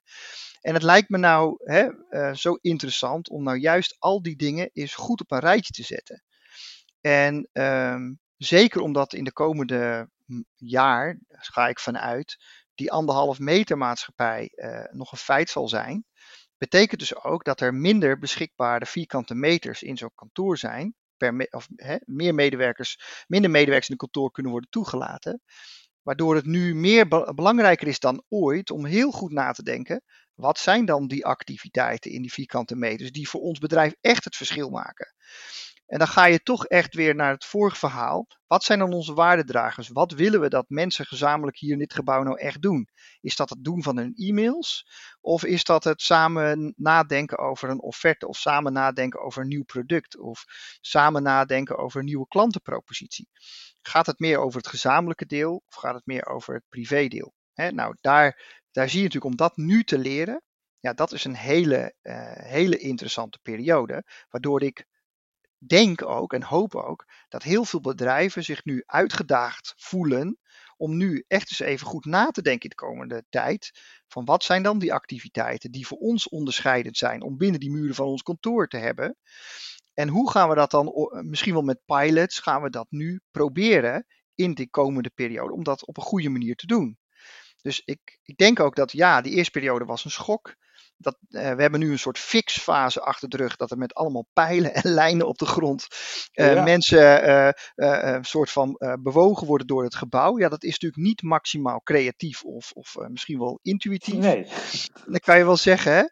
En 0.62 0.74
het 0.74 0.84
lijkt 0.84 1.10
me 1.10 1.18
nou 1.18 1.56
hè, 1.58 1.90
uh, 2.10 2.34
zo 2.34 2.54
interessant 2.54 3.30
om 3.30 3.44
nou 3.44 3.58
juist 3.58 3.96
al 4.00 4.22
die 4.22 4.36
dingen 4.36 4.70
eens 4.74 4.96
goed 4.96 5.22
op 5.22 5.32
een 5.32 5.40
rijtje 5.40 5.74
te 5.74 5.84
zetten. 5.84 6.24
En 7.02 7.50
uh, 7.54 7.96
zeker 8.46 8.82
omdat 8.82 9.14
in 9.14 9.24
de 9.24 9.34
komende 9.34 10.10
jaar, 10.56 11.20
ga 11.28 11.68
ik 11.68 11.80
vanuit, 11.80 12.38
die 12.76 12.92
anderhalf 12.92 13.40
meter 13.40 13.78
maatschappij 13.78 14.52
uh, 14.56 14.84
nog 14.92 15.12
een 15.12 15.18
feit 15.18 15.50
zal 15.50 15.68
zijn, 15.68 16.06
betekent 16.58 17.00
dus 17.00 17.24
ook 17.24 17.44
dat 17.44 17.62
er 17.62 17.74
minder 17.74 18.20
beschikbare 18.20 18.86
vierkante 18.86 19.36
meters 19.36 19.84
in 19.84 19.98
zo'n 19.98 20.12
kantoor 20.16 20.58
zijn. 20.58 20.96
Per 21.18 21.48
of 21.50 21.68
meer 22.04 22.34
medewerkers, 22.34 23.24
minder 23.28 23.52
medewerkers 23.52 23.88
in 23.88 23.94
een 23.94 24.10
kantoor 24.10 24.32
kunnen 24.32 24.52
worden 24.52 24.70
toegelaten. 24.70 25.42
Waardoor 26.02 26.36
het 26.36 26.46
nu 26.46 26.76
meer 26.76 27.08
be 27.08 27.32
belangrijker 27.36 27.88
is 27.88 28.00
dan 28.00 28.24
ooit 28.30 28.72
om 28.72 28.86
heel 28.86 29.12
goed 29.12 29.32
na 29.32 29.52
te 29.52 29.64
denken. 29.64 30.04
Wat 30.34 30.60
zijn 30.60 30.86
dan 30.86 31.08
die 31.08 31.26
activiteiten 31.26 32.12
in 32.12 32.22
die 32.22 32.34
vierkante 32.34 32.76
meters 32.76 33.12
die 33.12 33.30
voor 33.30 33.42
ons 33.42 33.60
bedrijf 33.60 33.96
echt 34.02 34.24
het 34.24 34.36
verschil 34.36 34.70
maken? 34.70 35.14
En 35.86 35.98
dan 35.98 36.08
ga 36.08 36.26
je 36.26 36.40
toch 36.40 36.66
echt 36.66 36.94
weer 36.94 37.16
naar 37.16 37.32
het 37.32 37.46
vorige 37.46 37.76
verhaal. 37.76 38.28
Wat 38.48 38.64
zijn 38.64 38.80
dan 38.80 38.94
onze 38.94 39.14
waardedragers? 39.14 39.90
Wat 39.90 40.12
willen 40.12 40.42
we 40.42 40.50
dat 40.50 40.66
mensen 40.68 41.06
gezamenlijk 41.06 41.58
hier 41.58 41.72
in 41.72 41.80
dit 41.80 41.94
gebouw 41.94 42.24
nou 42.24 42.40
echt 42.40 42.62
doen? 42.62 42.88
Is 43.22 43.36
dat 43.36 43.50
het 43.50 43.64
doen 43.64 43.84
van 43.84 43.98
hun 43.98 44.14
e-mails? 44.16 44.88
Of 45.22 45.44
is 45.44 45.64
dat 45.64 45.84
het 45.84 46.02
samen 46.02 46.74
nadenken 46.78 47.38
over 47.38 47.70
een 47.70 47.82
offerte? 47.82 48.28
Of 48.28 48.38
samen 48.38 48.74
nadenken 48.74 49.22
over 49.22 49.42
een 49.42 49.48
nieuw 49.48 49.64
product? 49.64 50.20
Of 50.20 50.44
samen 50.82 51.24
nadenken 51.24 51.78
over 51.78 52.00
een 52.00 52.06
nieuwe 52.06 52.28
klantenpropositie? 52.28 53.30
Gaat 53.82 54.06
het 54.06 54.20
meer 54.20 54.38
over 54.38 54.58
het 54.58 54.68
gezamenlijke 54.68 55.26
deel? 55.26 55.64
Of 55.68 55.76
gaat 55.76 55.96
het 55.96 56.06
meer 56.06 56.26
over 56.26 56.54
het 56.54 56.64
privédeel? 56.70 57.34
Nou, 57.56 57.96
daar, 58.02 58.62
daar 58.72 58.90
zie 58.90 58.98
je 58.98 59.04
natuurlijk 59.04 59.32
om 59.32 59.38
dat 59.38 59.58
nu 59.58 59.84
te 59.84 59.98
leren. 59.98 60.42
Ja, 60.80 60.94
dat 60.94 61.12
is 61.12 61.24
een 61.24 61.36
hele, 61.36 61.96
uh, 62.02 62.32
hele 62.34 62.78
interessante 62.78 63.40
periode. 63.42 64.04
Waardoor 64.30 64.64
ik 64.64 64.86
denk 65.58 66.06
ook 66.06 66.34
en 66.34 66.44
hoop 66.44 66.76
ook 66.76 67.06
dat 67.30 67.44
heel 67.44 67.66
veel 67.66 67.82
bedrijven 67.82 68.44
zich 68.44 68.66
nu 68.66 68.84
uitgedaagd 68.86 69.74
voelen 69.78 70.40
om 70.78 70.98
nu 70.98 71.24
echt 71.28 71.50
eens 71.50 71.60
even 71.60 71.88
goed 71.88 72.06
na 72.06 72.32
te 72.32 72.42
denken 72.42 72.64
in 72.64 72.70
de 72.70 72.86
komende 72.86 73.26
tijd. 73.30 73.72
Van 74.08 74.26
wat 74.26 74.44
zijn 74.44 74.64
dan 74.64 74.80
die 74.80 74.94
activiteiten 74.94 75.72
die 75.72 75.88
voor 75.88 75.98
ons 75.98 76.30
onderscheidend 76.30 76.98
zijn 76.98 77.22
om 77.22 77.38
binnen 77.38 77.60
die 77.60 77.72
muren 77.72 77.96
van 77.96 78.08
ons 78.08 78.22
kantoor 78.22 78.68
te 78.68 78.78
hebben. 78.78 79.18
En 79.94 80.08
hoe 80.08 80.32
gaan 80.32 80.50
we 80.50 80.56
dat 80.56 80.72
dan, 80.72 81.10
misschien 81.22 81.54
wel 81.54 81.62
met 81.62 81.86
pilots, 81.86 82.40
gaan 82.40 82.62
we 82.62 82.70
dat 82.70 82.88
nu 82.90 83.22
proberen 83.32 84.06
in 84.36 84.54
de 84.54 84.70
komende 84.70 85.12
periode 85.16 85.54
om 85.54 85.64
dat 85.64 85.86
op 85.86 85.98
een 85.98 86.04
goede 86.04 86.30
manier 86.30 86.56
te 86.56 86.68
doen. 86.68 86.98
Dus 87.62 87.82
ik, 87.86 88.20
ik 88.24 88.38
denk 88.38 88.60
ook 88.60 88.76
dat 88.76 88.92
ja, 88.92 89.22
die 89.22 89.34
eerste 89.34 89.52
periode 89.52 89.86
was 89.86 90.06
een 90.06 90.12
schok 90.12 90.56
dat, 90.98 91.18
uh, 91.30 91.42
we 91.54 91.62
hebben 91.62 91.80
nu 91.80 91.92
een 91.92 92.00
soort 92.00 92.18
fixfase 92.18 93.02
achter 93.02 93.30
de 93.30 93.38
rug. 93.38 93.56
Dat 93.56 93.72
er 93.72 93.78
met 93.78 93.94
allemaal 93.94 94.28
pijlen 94.34 94.74
en 94.74 94.92
lijnen 95.02 95.28
op 95.28 95.38
de 95.38 95.46
grond 95.46 95.88
ja. 96.32 96.64
mensen 96.64 97.30
uh, 97.30 97.50
een 98.14 98.26
soort 98.26 98.52
van 98.52 98.80
bewogen 99.00 99.48
worden 99.48 99.68
door 99.68 99.84
het 99.84 99.96
gebouw. 99.96 100.40
Ja, 100.40 100.50
dat 100.50 100.64
is 100.64 100.72
natuurlijk 100.72 101.02
niet 101.02 101.22
maximaal 101.22 101.82
creatief 101.84 102.44
of, 102.44 102.72
of 102.72 102.96
misschien 103.08 103.40
wel 103.40 103.60
intuïtief. 103.62 104.16
Nee. 104.16 104.48
Dat 105.06 105.22
kan 105.22 105.38
je 105.38 105.46
wel 105.46 105.58
zeggen. 105.58 105.94
Hè? 105.94 106.04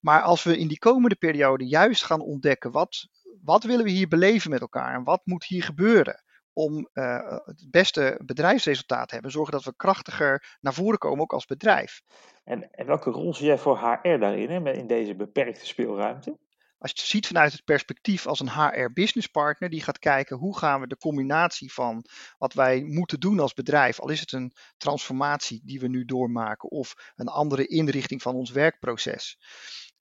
Maar 0.00 0.22
als 0.22 0.42
we 0.42 0.58
in 0.58 0.68
die 0.68 0.78
komende 0.78 1.16
periode 1.16 1.66
juist 1.66 2.04
gaan 2.04 2.20
ontdekken 2.20 2.70
wat, 2.70 3.08
wat 3.42 3.64
willen 3.64 3.84
we 3.84 3.90
hier 3.90 4.08
beleven 4.08 4.50
met 4.50 4.60
elkaar 4.60 4.94
en 4.94 5.04
wat 5.04 5.20
moet 5.24 5.44
hier 5.44 5.62
gebeuren 5.62 6.22
om 6.60 6.88
uh, 6.94 7.36
het 7.44 7.66
beste 7.70 8.20
bedrijfsresultaat 8.24 9.08
te 9.08 9.14
hebben. 9.14 9.32
Zorgen 9.32 9.52
dat 9.52 9.64
we 9.64 9.76
krachtiger 9.76 10.58
naar 10.60 10.74
voren 10.74 10.98
komen, 10.98 11.20
ook 11.20 11.32
als 11.32 11.46
bedrijf. 11.46 12.02
En, 12.44 12.70
en 12.70 12.86
welke 12.86 13.10
rol 13.10 13.34
zie 13.34 13.46
jij 13.46 13.58
voor 13.58 13.78
HR 13.78 14.18
daarin, 14.18 14.50
hè, 14.50 14.72
in 14.72 14.86
deze 14.86 15.14
beperkte 15.14 15.66
speelruimte? 15.66 16.38
Als 16.78 16.90
je 16.90 17.00
het 17.00 17.06
ziet 17.06 17.26
vanuit 17.26 17.52
het 17.52 17.64
perspectief 17.64 18.26
als 18.26 18.40
een 18.40 18.50
HR 18.50 18.92
business 18.92 19.26
partner, 19.26 19.70
die 19.70 19.82
gaat 19.82 19.98
kijken 19.98 20.36
hoe 20.36 20.58
gaan 20.58 20.80
we 20.80 20.86
de 20.86 20.96
combinatie 20.96 21.72
van 21.72 22.04
wat 22.38 22.52
wij 22.52 22.82
moeten 22.82 23.20
doen 23.20 23.40
als 23.40 23.52
bedrijf, 23.52 24.00
al 24.00 24.08
is 24.08 24.20
het 24.20 24.32
een 24.32 24.52
transformatie 24.76 25.60
die 25.64 25.80
we 25.80 25.88
nu 25.88 26.04
doormaken 26.04 26.70
of 26.70 27.12
een 27.16 27.28
andere 27.28 27.66
inrichting 27.66 28.22
van 28.22 28.34
ons 28.34 28.50
werkproces. 28.50 29.38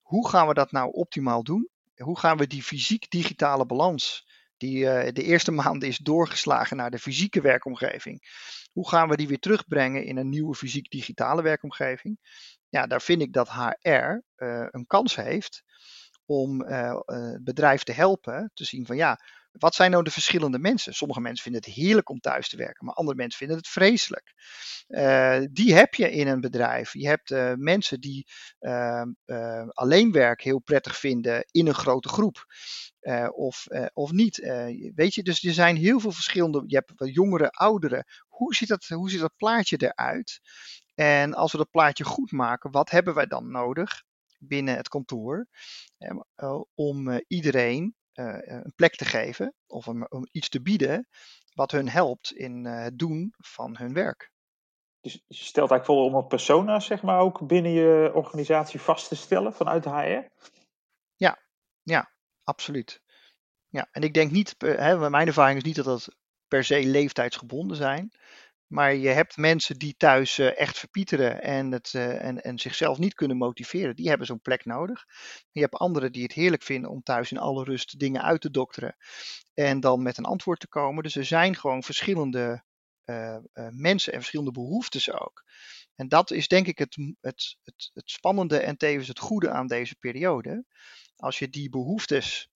Hoe 0.02 0.30
gaan 0.30 0.48
we 0.48 0.54
dat 0.54 0.72
nou 0.72 0.92
optimaal 0.92 1.44
doen? 1.44 1.70
Hoe 1.96 2.20
gaan 2.20 2.38
we 2.38 2.48
die 2.48 2.64
fysiek-digitale 2.64 3.66
balans 3.66 4.28
die 4.60 4.78
uh, 4.78 5.08
de 5.14 5.24
eerste 5.24 5.52
maanden 5.62 5.88
is 5.88 5.98
doorgeslagen 5.98 6.78
naar 6.78 6.92
de 6.92 7.00
fysieke 7.00 7.42
werkomgeving. 7.42 8.22
Hoe 8.72 8.90
gaan 8.90 9.10
we 9.10 9.16
die 9.16 9.28
weer 9.28 9.40
terugbrengen 9.40 10.06
in 10.06 10.18
een 10.18 10.30
nieuwe 10.30 10.56
fysiek-digitale 10.56 11.42
werkomgeving? 11.42 12.20
Ja, 12.70 12.88
daar 12.88 13.02
vind 13.02 13.22
ik 13.22 13.34
dat 13.34 13.50
HR 13.50 13.88
eh, 13.88 14.66
een 14.70 14.86
kans 14.88 15.16
heeft 15.16 15.64
om 16.26 16.62
het 16.62 17.44
bedrijf 17.44 17.84
te 17.84 17.92
helpen 17.92 18.52
te 18.54 18.66
zien 18.66 18.86
van 18.86 18.96
ja, 18.96 19.20
wat 19.52 19.76
zijn 19.76 19.92
nou 19.92 20.04
de 20.04 20.12
verschillende 20.12 20.60
mensen? 20.60 20.94
Sommige 20.94 21.22
mensen 21.22 21.44
vinden 21.44 21.62
het 21.66 21.74
heerlijk 21.74 22.10
om 22.10 22.20
thuis 22.20 22.50
te 22.50 22.58
werken, 22.58 22.86
maar 22.86 22.96
andere 22.96 23.18
mensen 23.18 23.38
vinden 23.38 23.58
het 23.58 23.68
vreselijk. 23.68 24.34
Uh, 24.88 25.40
die 25.52 25.74
heb 25.74 25.94
je 25.94 26.12
in 26.12 26.28
een 26.28 26.42
bedrijf. 26.42 26.94
Je 26.94 27.08
hebt 27.08 27.32
uh, 27.32 27.54
mensen 27.56 28.02
die 28.02 28.28
uh, 28.60 29.04
alleen 29.68 30.12
werk 30.12 30.42
heel 30.42 30.60
prettig 30.60 30.98
vinden 30.98 31.46
in 31.52 31.68
een 31.68 31.74
grote 31.74 32.10
groep. 32.10 32.46
of, 33.36 33.68
of 33.94 34.12
niet. 34.12 34.38
weet 34.96 35.16
je, 35.16 35.24
dus 35.24 35.44
er 35.44 35.54
zijn 35.54 35.76
heel 35.76 36.00
veel 36.00 36.12
verschillende. 36.12 36.64
Je 36.66 36.76
hebt 36.76 37.16
jongeren, 37.16 37.50
ouderen. 37.50 38.06
Hoe 38.28 38.56
ziet, 38.56 38.68
dat, 38.68 38.86
hoe 38.86 39.10
ziet 39.10 39.20
dat 39.20 39.36
plaatje 39.38 39.78
eruit? 39.78 40.40
En 40.96 41.34
als 41.34 41.52
we 41.52 41.58
dat 41.58 41.72
plaatje 41.72 42.04
goed 42.04 42.32
maken, 42.32 42.72
wat 42.72 42.90
hebben 42.90 43.14
wij 43.14 43.26
dan 43.26 43.52
nodig 43.52 44.04
binnen 44.40 44.76
het 44.76 44.88
kantoor 44.88 45.48
om 46.76 47.22
iedereen 47.28 47.96
een 48.20 48.74
plek 48.76 48.96
te 48.96 49.06
geven 49.06 49.56
of 49.68 49.88
om, 49.88 50.06
om, 50.06 50.28
iets 50.32 50.50
te 50.50 50.62
bieden 50.62 51.08
wat 51.54 51.72
hun 51.72 51.90
helpt 51.90 52.32
in 52.32 52.66
uh, 52.66 52.84
het 52.84 52.98
doen 53.00 53.34
van 53.38 53.78
hun 53.78 53.94
werk. 53.94 54.32
Dus 55.02 55.14
je 55.28 55.44
stelt 55.44 55.72
eigenlijk 55.72 55.86
voor 55.86 56.04
om 56.04 56.16
een 56.16 56.28
persona 56.28 56.80
zeg 56.80 57.02
maar, 57.02 57.20
ook 57.20 57.48
binnen 57.48 57.72
je 57.72 58.12
organisatie 58.14 58.82
vast 58.82 59.08
te 59.08 59.16
stellen 59.16 59.54
vanuit 59.54 59.84
de 59.84 59.90
HR? 59.90 60.46
Ja, 61.16 61.40
ja, 61.84 62.12
absoluut. 62.44 63.02
Ja, 63.68 63.88
en 63.92 64.02
ik 64.02 64.14
denk 64.14 64.32
niet, 64.32 64.56
hè, 64.58 65.10
mijn 65.10 65.28
ervaring 65.28 65.58
is 65.58 65.64
niet 65.64 65.76
dat 65.76 65.86
dat 65.86 66.16
per 66.48 66.64
se 66.64 66.86
leeftijdsgebonden 66.86 67.78
zijn. 67.78 68.12
Maar 68.70 68.96
je 68.96 69.08
hebt 69.08 69.38
mensen 69.38 69.78
die 69.78 69.96
thuis 69.98 70.38
uh, 70.38 70.60
echt 70.60 70.78
verpieteren 70.80 71.42
en, 71.42 71.72
het, 71.72 71.94
uh, 71.94 72.24
en, 72.24 72.42
en 72.42 72.60
zichzelf 72.60 72.98
niet 72.98 73.14
kunnen 73.14 73.38
motiveren. 73.38 73.96
Die 73.96 74.10
hebben 74.10 74.28
zo'n 74.28 74.42
plek 74.42 74.66
nodig. 74.66 75.06
Je 75.52 75.62
hebt 75.62 75.76
anderen 75.76 76.12
die 76.12 76.24
het 76.24 76.34
heerlijk 76.34 76.64
vinden 76.64 76.90
om 76.90 77.04
thuis 77.04 77.32
in 77.32 77.38
alle 77.38 77.64
rust 77.64 78.00
dingen 78.00 78.22
uit 78.22 78.42
te 78.42 78.52
dokteren. 78.52 78.96
En 79.54 79.80
dan 79.80 80.02
met 80.04 80.18
een 80.18 80.26
antwoord 80.26 80.60
te 80.60 80.68
komen. 80.68 81.04
Dus 81.04 81.16
er 81.16 81.26
zijn 81.26 81.56
gewoon 81.56 81.84
verschillende 81.84 82.64
uh, 83.06 83.38
mensen 83.70 84.14
en 84.14 84.20
verschillende 84.20 84.52
behoeftes 84.52 85.12
ook. 85.12 85.44
En 85.96 86.08
dat 86.08 86.32
is 86.32 86.48
denk 86.48 86.68
ik 86.68 86.78
het, 86.78 86.98
het, 87.22 87.58
het, 87.64 87.92
het 87.94 88.10
spannende 88.10 88.58
en 88.60 88.78
tevens 88.78 89.08
het 89.08 89.20
goede 89.20 89.50
aan 89.50 89.68
deze 89.68 89.96
periode. 89.96 90.66
Als 91.16 91.40
je 91.40 91.50
die 91.50 91.70
behoeftes 91.70 92.50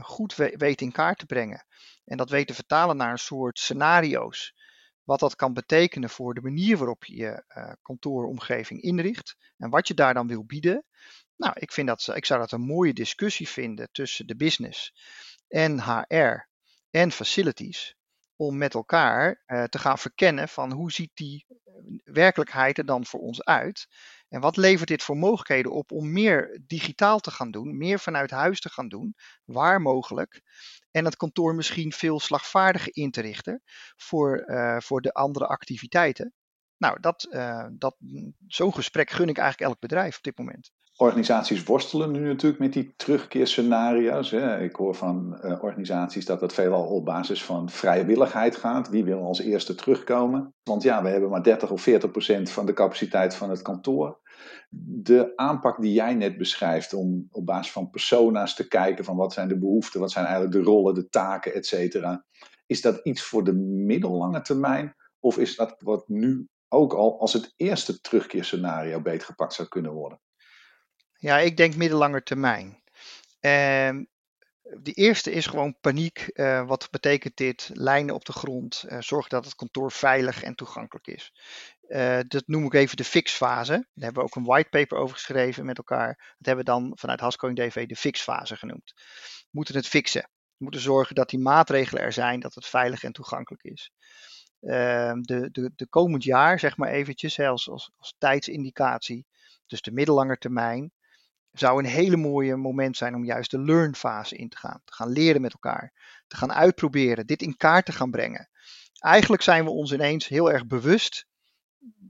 goed 0.00 0.34
weet 0.34 0.80
in 0.80 0.92
kaart 0.92 1.18
te 1.18 1.26
brengen. 1.26 1.66
En 2.04 2.16
dat 2.16 2.30
weet 2.30 2.46
te 2.46 2.54
vertalen 2.54 2.96
naar 2.96 3.10
een 3.10 3.18
soort 3.18 3.58
scenario's 3.58 4.54
wat 5.10 5.20
dat 5.20 5.36
kan 5.36 5.52
betekenen 5.52 6.10
voor 6.10 6.34
de 6.34 6.40
manier 6.40 6.76
waarop 6.76 7.04
je 7.04 7.16
je 7.16 7.44
uh, 7.56 7.72
kantooromgeving 7.82 8.80
inricht 8.80 9.36
en 9.56 9.70
wat 9.70 9.88
je 9.88 9.94
daar 9.94 10.14
dan 10.14 10.26
wil 10.26 10.44
bieden. 10.44 10.84
Nou, 11.36 11.52
ik, 11.58 11.72
vind 11.72 11.88
dat, 11.88 12.10
ik 12.14 12.24
zou 12.24 12.40
dat 12.40 12.52
een 12.52 12.60
mooie 12.60 12.92
discussie 12.92 13.48
vinden 13.48 13.88
tussen 13.92 14.26
de 14.26 14.36
business 14.36 14.94
en 15.48 15.80
HR 15.82 16.48
en 16.90 17.12
facilities. 17.12 17.94
Om 18.36 18.58
met 18.58 18.74
elkaar 18.74 19.42
uh, 19.46 19.64
te 19.64 19.78
gaan 19.78 19.98
verkennen 19.98 20.48
van 20.48 20.72
hoe 20.72 20.92
ziet 20.92 21.10
die 21.14 21.46
werkelijkheid 22.04 22.78
er 22.78 22.86
dan 22.86 23.06
voor 23.06 23.20
ons 23.20 23.44
uit. 23.44 23.86
En 24.30 24.40
wat 24.40 24.56
levert 24.56 24.88
dit 24.88 25.02
voor 25.02 25.16
mogelijkheden 25.16 25.72
op 25.72 25.92
om 25.92 26.12
meer 26.12 26.60
digitaal 26.66 27.18
te 27.18 27.30
gaan 27.30 27.50
doen, 27.50 27.78
meer 27.78 28.00
vanuit 28.00 28.30
huis 28.30 28.60
te 28.60 28.70
gaan 28.70 28.88
doen, 28.88 29.14
waar 29.44 29.80
mogelijk. 29.80 30.42
En 30.90 31.04
het 31.04 31.16
kantoor 31.16 31.54
misschien 31.54 31.92
veel 31.92 32.20
slagvaardiger 32.20 32.96
in 32.96 33.10
te 33.10 33.20
richten 33.20 33.62
voor, 33.96 34.44
uh, 34.46 34.80
voor 34.80 35.00
de 35.00 35.12
andere 35.12 35.46
activiteiten. 35.46 36.34
Nou, 36.80 37.00
dat, 37.00 37.28
uh, 37.30 37.66
dat, 37.72 37.96
zo'n 38.46 38.74
gesprek 38.74 39.10
gun 39.10 39.28
ik 39.28 39.38
eigenlijk 39.38 39.70
elk 39.70 39.80
bedrijf 39.80 40.16
op 40.16 40.22
dit 40.22 40.38
moment. 40.38 40.72
Organisaties 40.96 41.64
worstelen 41.64 42.10
nu 42.10 42.26
natuurlijk 42.26 42.60
met 42.60 42.72
die 42.72 42.94
terugkeerscenario's. 42.96 44.30
Hè. 44.30 44.60
Ik 44.60 44.76
hoor 44.76 44.94
van 44.94 45.40
uh, 45.44 45.62
organisaties 45.62 46.24
dat 46.24 46.40
het 46.40 46.52
veelal 46.52 46.84
op 46.84 47.04
basis 47.04 47.44
van 47.44 47.70
vrijwilligheid 47.70 48.56
gaat. 48.56 48.88
Wie 48.88 49.04
wil 49.04 49.22
als 49.22 49.40
eerste 49.40 49.74
terugkomen? 49.74 50.54
Want 50.62 50.82
ja, 50.82 51.02
we 51.02 51.08
hebben 51.08 51.30
maar 51.30 51.42
30 51.42 51.70
of 51.70 51.82
40 51.82 52.10
procent 52.10 52.50
van 52.50 52.66
de 52.66 52.72
capaciteit 52.72 53.34
van 53.34 53.50
het 53.50 53.62
kantoor. 53.62 54.20
De 54.70 55.32
aanpak 55.36 55.80
die 55.80 55.92
jij 55.92 56.14
net 56.14 56.38
beschrijft 56.38 56.94
om 56.94 57.26
op 57.30 57.46
basis 57.46 57.72
van 57.72 57.90
persona's 57.90 58.54
te 58.54 58.68
kijken 58.68 59.04
van 59.04 59.16
wat 59.16 59.32
zijn 59.32 59.48
de 59.48 59.58
behoeften, 59.58 60.00
wat 60.00 60.10
zijn 60.10 60.24
eigenlijk 60.24 60.54
de 60.54 60.62
rollen, 60.62 60.94
de 60.94 61.08
taken, 61.08 61.54
et 61.54 61.66
cetera. 61.66 62.24
Is 62.66 62.80
dat 62.80 63.00
iets 63.02 63.22
voor 63.22 63.44
de 63.44 63.54
middellange 63.86 64.40
termijn? 64.40 64.94
Of 65.18 65.38
is 65.38 65.56
dat 65.56 65.74
wat 65.78 66.08
nu 66.08 66.48
ook 66.70 66.92
al 66.92 67.20
als 67.20 67.32
het 67.32 67.52
eerste 67.56 68.00
terugkeerscenario 68.00 69.00
beetgepakt 69.00 69.54
zou 69.54 69.68
kunnen 69.68 69.92
worden? 69.92 70.20
Ja, 71.12 71.38
ik 71.38 71.56
denk 71.56 71.74
middellange 71.74 72.22
termijn. 72.22 72.82
Uh, 73.40 73.90
de 74.62 74.92
eerste 74.92 75.32
is 75.32 75.46
gewoon 75.46 75.76
paniek. 75.80 76.30
Uh, 76.32 76.66
wat 76.66 76.88
betekent 76.90 77.36
dit? 77.36 77.70
Lijnen 77.72 78.14
op 78.14 78.24
de 78.24 78.32
grond. 78.32 78.84
Uh, 78.88 79.00
zorg 79.00 79.28
dat 79.28 79.44
het 79.44 79.54
kantoor 79.54 79.92
veilig 79.92 80.42
en 80.42 80.54
toegankelijk 80.54 81.06
is. 81.06 81.32
Uh, 81.88 82.18
dat 82.28 82.42
noem 82.46 82.64
ik 82.64 82.74
even 82.74 82.96
de 82.96 83.04
fixfase. 83.04 83.72
Daar 83.72 84.04
hebben 84.04 84.22
we 84.22 84.28
ook 84.28 84.36
een 84.36 84.44
whitepaper 84.44 84.98
over 84.98 85.14
geschreven 85.14 85.64
met 85.64 85.78
elkaar. 85.78 86.34
Dat 86.38 86.46
hebben 86.46 86.64
we 86.64 86.70
dan 86.70 86.92
vanuit 86.94 87.20
Hascoing 87.20 87.56
DV 87.56 87.86
de 87.86 87.96
fixfase 87.96 88.56
genoemd. 88.56 88.92
We 88.94 89.48
moeten 89.50 89.74
het 89.74 89.88
fixen. 89.88 90.30
We 90.56 90.64
moeten 90.64 90.80
zorgen 90.80 91.14
dat 91.14 91.30
die 91.30 91.40
maatregelen 91.40 92.02
er 92.02 92.12
zijn, 92.12 92.40
dat 92.40 92.54
het 92.54 92.66
veilig 92.66 93.02
en 93.02 93.12
toegankelijk 93.12 93.62
is. 93.62 93.92
Ehm, 94.60 95.20
de, 95.20 95.48
de, 95.50 95.72
de 95.76 95.86
komend 95.86 96.24
jaar, 96.24 96.58
zeg 96.58 96.76
maar 96.76 96.88
eventjes, 96.88 97.36
hè, 97.36 97.48
als, 97.48 97.70
als, 97.70 98.14
tijdsindicatie, 98.18 99.26
dus 99.66 99.80
de 99.80 99.92
middellange 99.92 100.38
termijn, 100.38 100.92
zou 101.52 101.78
een 101.78 101.90
hele 101.90 102.16
mooie 102.16 102.56
moment 102.56 102.96
zijn 102.96 103.14
om 103.14 103.24
juist 103.24 103.50
de 103.50 103.60
learn-fase 103.60 104.36
in 104.36 104.48
te 104.48 104.56
gaan. 104.56 104.80
Te 104.84 104.92
gaan 104.92 105.08
leren 105.08 105.40
met 105.40 105.52
elkaar, 105.52 105.92
te 106.26 106.36
gaan 106.36 106.52
uitproberen, 106.52 107.26
dit 107.26 107.42
in 107.42 107.56
kaart 107.56 107.86
te 107.86 107.92
gaan 107.92 108.10
brengen. 108.10 108.48
Eigenlijk 108.98 109.42
zijn 109.42 109.64
we 109.64 109.70
ons 109.70 109.92
ineens 109.92 110.28
heel 110.28 110.52
erg 110.52 110.66
bewust 110.66 111.26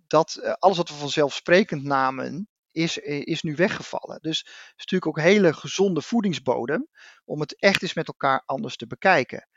dat 0.06 0.34
eh, 0.34 0.52
alles 0.52 0.76
wat 0.76 0.88
we 0.88 0.94
vanzelfsprekend 0.94 1.82
namen, 1.82 2.48
is, 2.72 3.00
eh, 3.00 3.20
is 3.26 3.42
nu 3.42 3.54
weggevallen. 3.54 4.18
Dus 4.20 4.38
het 4.38 4.48
is 4.48 4.74
natuurlijk 4.76 5.06
ook 5.06 5.20
hele 5.20 5.52
gezonde 5.52 6.02
voedingsbodem 6.02 6.88
om 7.24 7.40
het 7.40 7.60
echt 7.60 7.82
eens 7.82 7.94
met 7.94 8.06
elkaar 8.06 8.42
anders 8.46 8.76
te 8.76 8.86
bekijken. 8.86 9.48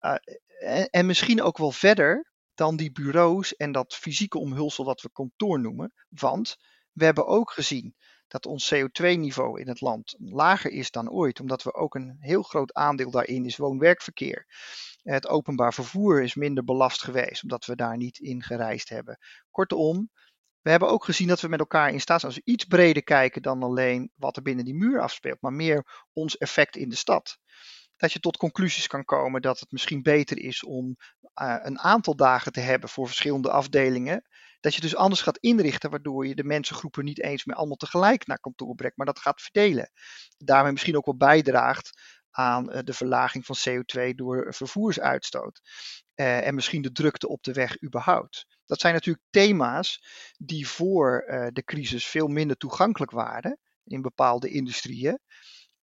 Uh, 0.00 0.14
en, 0.58 0.88
en, 0.90 1.06
misschien 1.06 1.42
ook 1.42 1.58
wel 1.58 1.72
verder 1.72 2.32
dan 2.54 2.76
die 2.76 2.92
bureaus 2.92 3.56
en 3.56 3.72
dat 3.72 3.94
fysieke 3.94 4.38
omhulsel 4.38 4.84
wat 4.84 5.00
we 5.02 5.10
kantoor 5.12 5.60
noemen. 5.60 5.92
Want 6.08 6.56
we 6.92 7.04
hebben 7.04 7.26
ook 7.26 7.50
gezien 7.50 7.94
dat 8.28 8.46
ons 8.46 8.74
CO2-niveau 8.74 9.60
in 9.60 9.68
het 9.68 9.80
land 9.80 10.14
lager 10.18 10.70
is 10.70 10.90
dan 10.90 11.10
ooit, 11.10 11.40
omdat 11.40 11.62
we 11.62 11.74
ook 11.74 11.94
een 11.94 12.16
heel 12.18 12.42
groot 12.42 12.74
aandeel 12.74 13.10
daarin 13.10 13.44
is 13.44 13.56
woon-werkverkeer. 13.56 14.46
Het 15.02 15.28
openbaar 15.28 15.74
vervoer 15.74 16.22
is 16.22 16.34
minder 16.34 16.64
belast 16.64 17.02
geweest, 17.02 17.42
omdat 17.42 17.64
we 17.64 17.76
daar 17.76 17.96
niet 17.96 18.18
in 18.18 18.42
gereisd 18.42 18.88
hebben. 18.88 19.18
Kortom, 19.50 20.10
we 20.60 20.70
hebben 20.70 20.88
ook 20.88 21.04
gezien 21.04 21.28
dat 21.28 21.40
we 21.40 21.48
met 21.48 21.58
elkaar 21.58 21.92
in 21.92 22.00
staat 22.00 22.20
zijn, 22.20 22.32
als 22.32 22.42
we 22.44 22.52
iets 22.52 22.64
breder 22.64 23.02
kijken 23.02 23.42
dan 23.42 23.62
alleen 23.62 24.10
wat 24.14 24.36
er 24.36 24.42
binnen 24.42 24.64
die 24.64 24.74
muur 24.74 25.00
afspeelt, 25.00 25.40
maar 25.40 25.52
meer 25.52 26.06
ons 26.12 26.36
effect 26.36 26.76
in 26.76 26.88
de 26.88 26.96
stad. 26.96 27.38
Dat 27.96 28.12
je 28.12 28.20
tot 28.20 28.36
conclusies 28.36 28.86
kan 28.86 29.04
komen 29.04 29.42
dat 29.42 29.60
het 29.60 29.70
misschien 29.70 30.02
beter 30.02 30.38
is 30.38 30.64
om 30.64 30.96
uh, 31.42 31.56
een 31.62 31.78
aantal 31.78 32.16
dagen 32.16 32.52
te 32.52 32.60
hebben 32.60 32.88
voor 32.88 33.06
verschillende 33.06 33.50
afdelingen 33.50 34.24
dat 34.60 34.74
je 34.74 34.80
dus 34.80 34.96
anders 34.96 35.22
gaat 35.22 35.38
inrichten, 35.38 35.90
waardoor 35.90 36.26
je 36.26 36.34
de 36.34 36.44
mensengroepen 36.44 37.04
niet 37.04 37.22
eens 37.22 37.44
meer 37.44 37.56
allemaal 37.56 37.76
tegelijk 37.76 38.26
naar 38.26 38.40
kantoor 38.40 38.74
brengt, 38.74 38.96
maar 38.96 39.06
dat 39.06 39.18
gaat 39.18 39.42
verdelen. 39.42 39.90
Daarmee 40.36 40.72
misschien 40.72 40.96
ook 40.96 41.04
wel 41.04 41.16
bijdraagt 41.16 41.90
aan 42.30 42.70
eh, 42.70 42.80
de 42.84 42.92
verlaging 42.92 43.46
van 43.46 43.56
CO2 43.68 44.14
door 44.14 44.54
vervoersuitstoot. 44.54 45.60
Uh, 46.14 46.46
en 46.46 46.54
misschien 46.54 46.82
de 46.82 46.92
drukte 46.92 47.28
op 47.28 47.42
de 47.42 47.52
weg 47.52 47.82
überhaupt. 47.82 48.46
Dat 48.64 48.80
zijn 48.80 48.94
natuurlijk 48.94 49.24
thema's 49.30 50.04
die 50.36 50.68
voor 50.68 51.24
de 51.52 51.62
crisis 51.64 52.06
veel 52.06 52.26
minder 52.26 52.56
toegankelijk 52.56 53.10
waren 53.10 53.58
in 53.84 54.02
bepaalde 54.02 54.48
industrieën. 54.50 55.20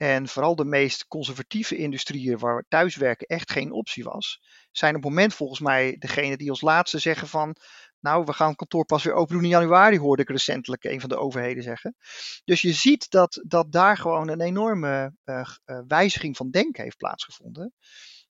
En 0.03 0.29
vooral 0.29 0.57
de 0.57 0.65
meest 0.65 1.07
conservatieve 1.07 1.77
industrieën 1.77 2.39
waar 2.39 2.65
thuiswerken 2.69 3.27
echt 3.27 3.51
geen 3.51 3.73
optie 3.73 4.05
was, 4.05 4.41
zijn 4.71 4.97
op 4.97 5.03
het 5.03 5.11
moment 5.11 5.35
volgens 5.35 5.61
mij 5.61 5.97
degene 5.99 6.37
die 6.37 6.51
als 6.51 6.61
laatste 6.61 6.99
zeggen 6.99 7.29
van 7.29 7.57
nou, 7.99 8.25
we 8.25 8.33
gaan 8.33 8.55
kantoor 8.55 8.85
pas 8.85 9.05
weer 9.05 9.15
open 9.15 9.35
doen 9.35 9.43
in 9.43 9.51
januari, 9.51 9.99
hoorde 9.99 10.23
ik 10.23 10.29
recentelijk 10.29 10.85
een 10.85 11.01
van 11.01 11.09
de 11.09 11.17
overheden 11.17 11.63
zeggen. 11.63 11.97
Dus 12.45 12.63
je 12.63 12.73
ziet 12.73 13.11
dat, 13.11 13.43
dat 13.47 13.73
daar 13.73 13.97
gewoon 13.97 14.29
een 14.29 14.41
enorme 14.41 15.15
uh, 15.25 15.45
uh, 15.67 15.81
wijziging 15.87 16.37
van 16.37 16.51
denken 16.51 16.83
heeft 16.83 16.97
plaatsgevonden. 16.97 17.73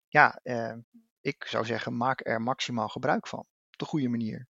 Ja, 0.09 0.41
uh, 0.43 0.75
ik 1.21 1.45
zou 1.49 1.65
zeggen, 1.65 1.97
maak 1.97 2.27
er 2.27 2.43
maximaal 2.43 2.89
gebruik 2.89 3.27
van. 3.27 3.39
Op 3.39 3.79
de 3.79 3.85
goede 3.85 4.09
manier. 4.09 4.47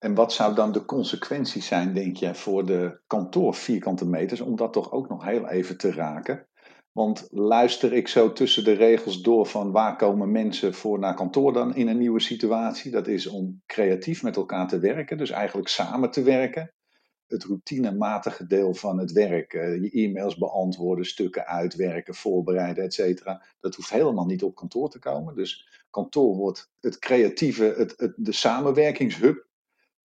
En 0.00 0.14
wat 0.14 0.32
zou 0.32 0.54
dan 0.54 0.72
de 0.72 0.84
consequenties 0.84 1.66
zijn, 1.66 1.94
denk 1.94 2.16
je, 2.16 2.34
voor 2.34 2.66
de 2.66 3.00
kantoor 3.06 3.54
vierkante 3.54 4.06
meters, 4.06 4.40
om 4.40 4.56
dat 4.56 4.72
toch 4.72 4.92
ook 4.92 5.08
nog 5.08 5.24
heel 5.24 5.48
even 5.48 5.78
te 5.78 5.92
raken? 5.92 6.46
Want 6.92 7.28
luister 7.30 7.92
ik 7.92 8.08
zo 8.08 8.32
tussen 8.32 8.64
de 8.64 8.72
regels 8.72 9.22
door 9.22 9.46
van 9.46 9.72
waar 9.72 9.96
komen 9.96 10.30
mensen 10.32 10.74
voor 10.74 10.98
naar 10.98 11.14
kantoor 11.14 11.52
dan 11.52 11.74
in 11.74 11.88
een 11.88 11.98
nieuwe 11.98 12.20
situatie? 12.20 12.90
Dat 12.90 13.06
is 13.06 13.26
om 13.26 13.62
creatief 13.66 14.22
met 14.22 14.36
elkaar 14.36 14.68
te 14.68 14.78
werken, 14.78 15.18
dus 15.18 15.30
eigenlijk 15.30 15.68
samen 15.68 16.10
te 16.10 16.22
werken. 16.22 16.72
Het 17.26 17.44
routinematige 17.44 18.46
deel 18.46 18.74
van 18.74 18.98
het 18.98 19.12
werk, 19.12 19.52
eh, 19.52 19.82
je 19.82 19.90
e-mails 19.90 20.36
beantwoorden, 20.36 21.04
stukken 21.04 21.46
uitwerken, 21.46 22.14
voorbereiden, 22.14 22.84
et 22.84 22.94
cetera. 22.94 23.42
Dat 23.60 23.74
hoeft 23.74 23.90
helemaal 23.90 24.26
niet 24.26 24.42
op 24.42 24.54
kantoor 24.54 24.90
te 24.90 24.98
komen. 24.98 25.34
Dus 25.34 25.82
kantoor 25.90 26.36
wordt 26.36 26.70
het 26.80 26.98
creatieve, 26.98 27.74
het, 27.76 27.94
het, 27.96 28.12
de 28.16 28.32
samenwerkingshub. 28.32 29.48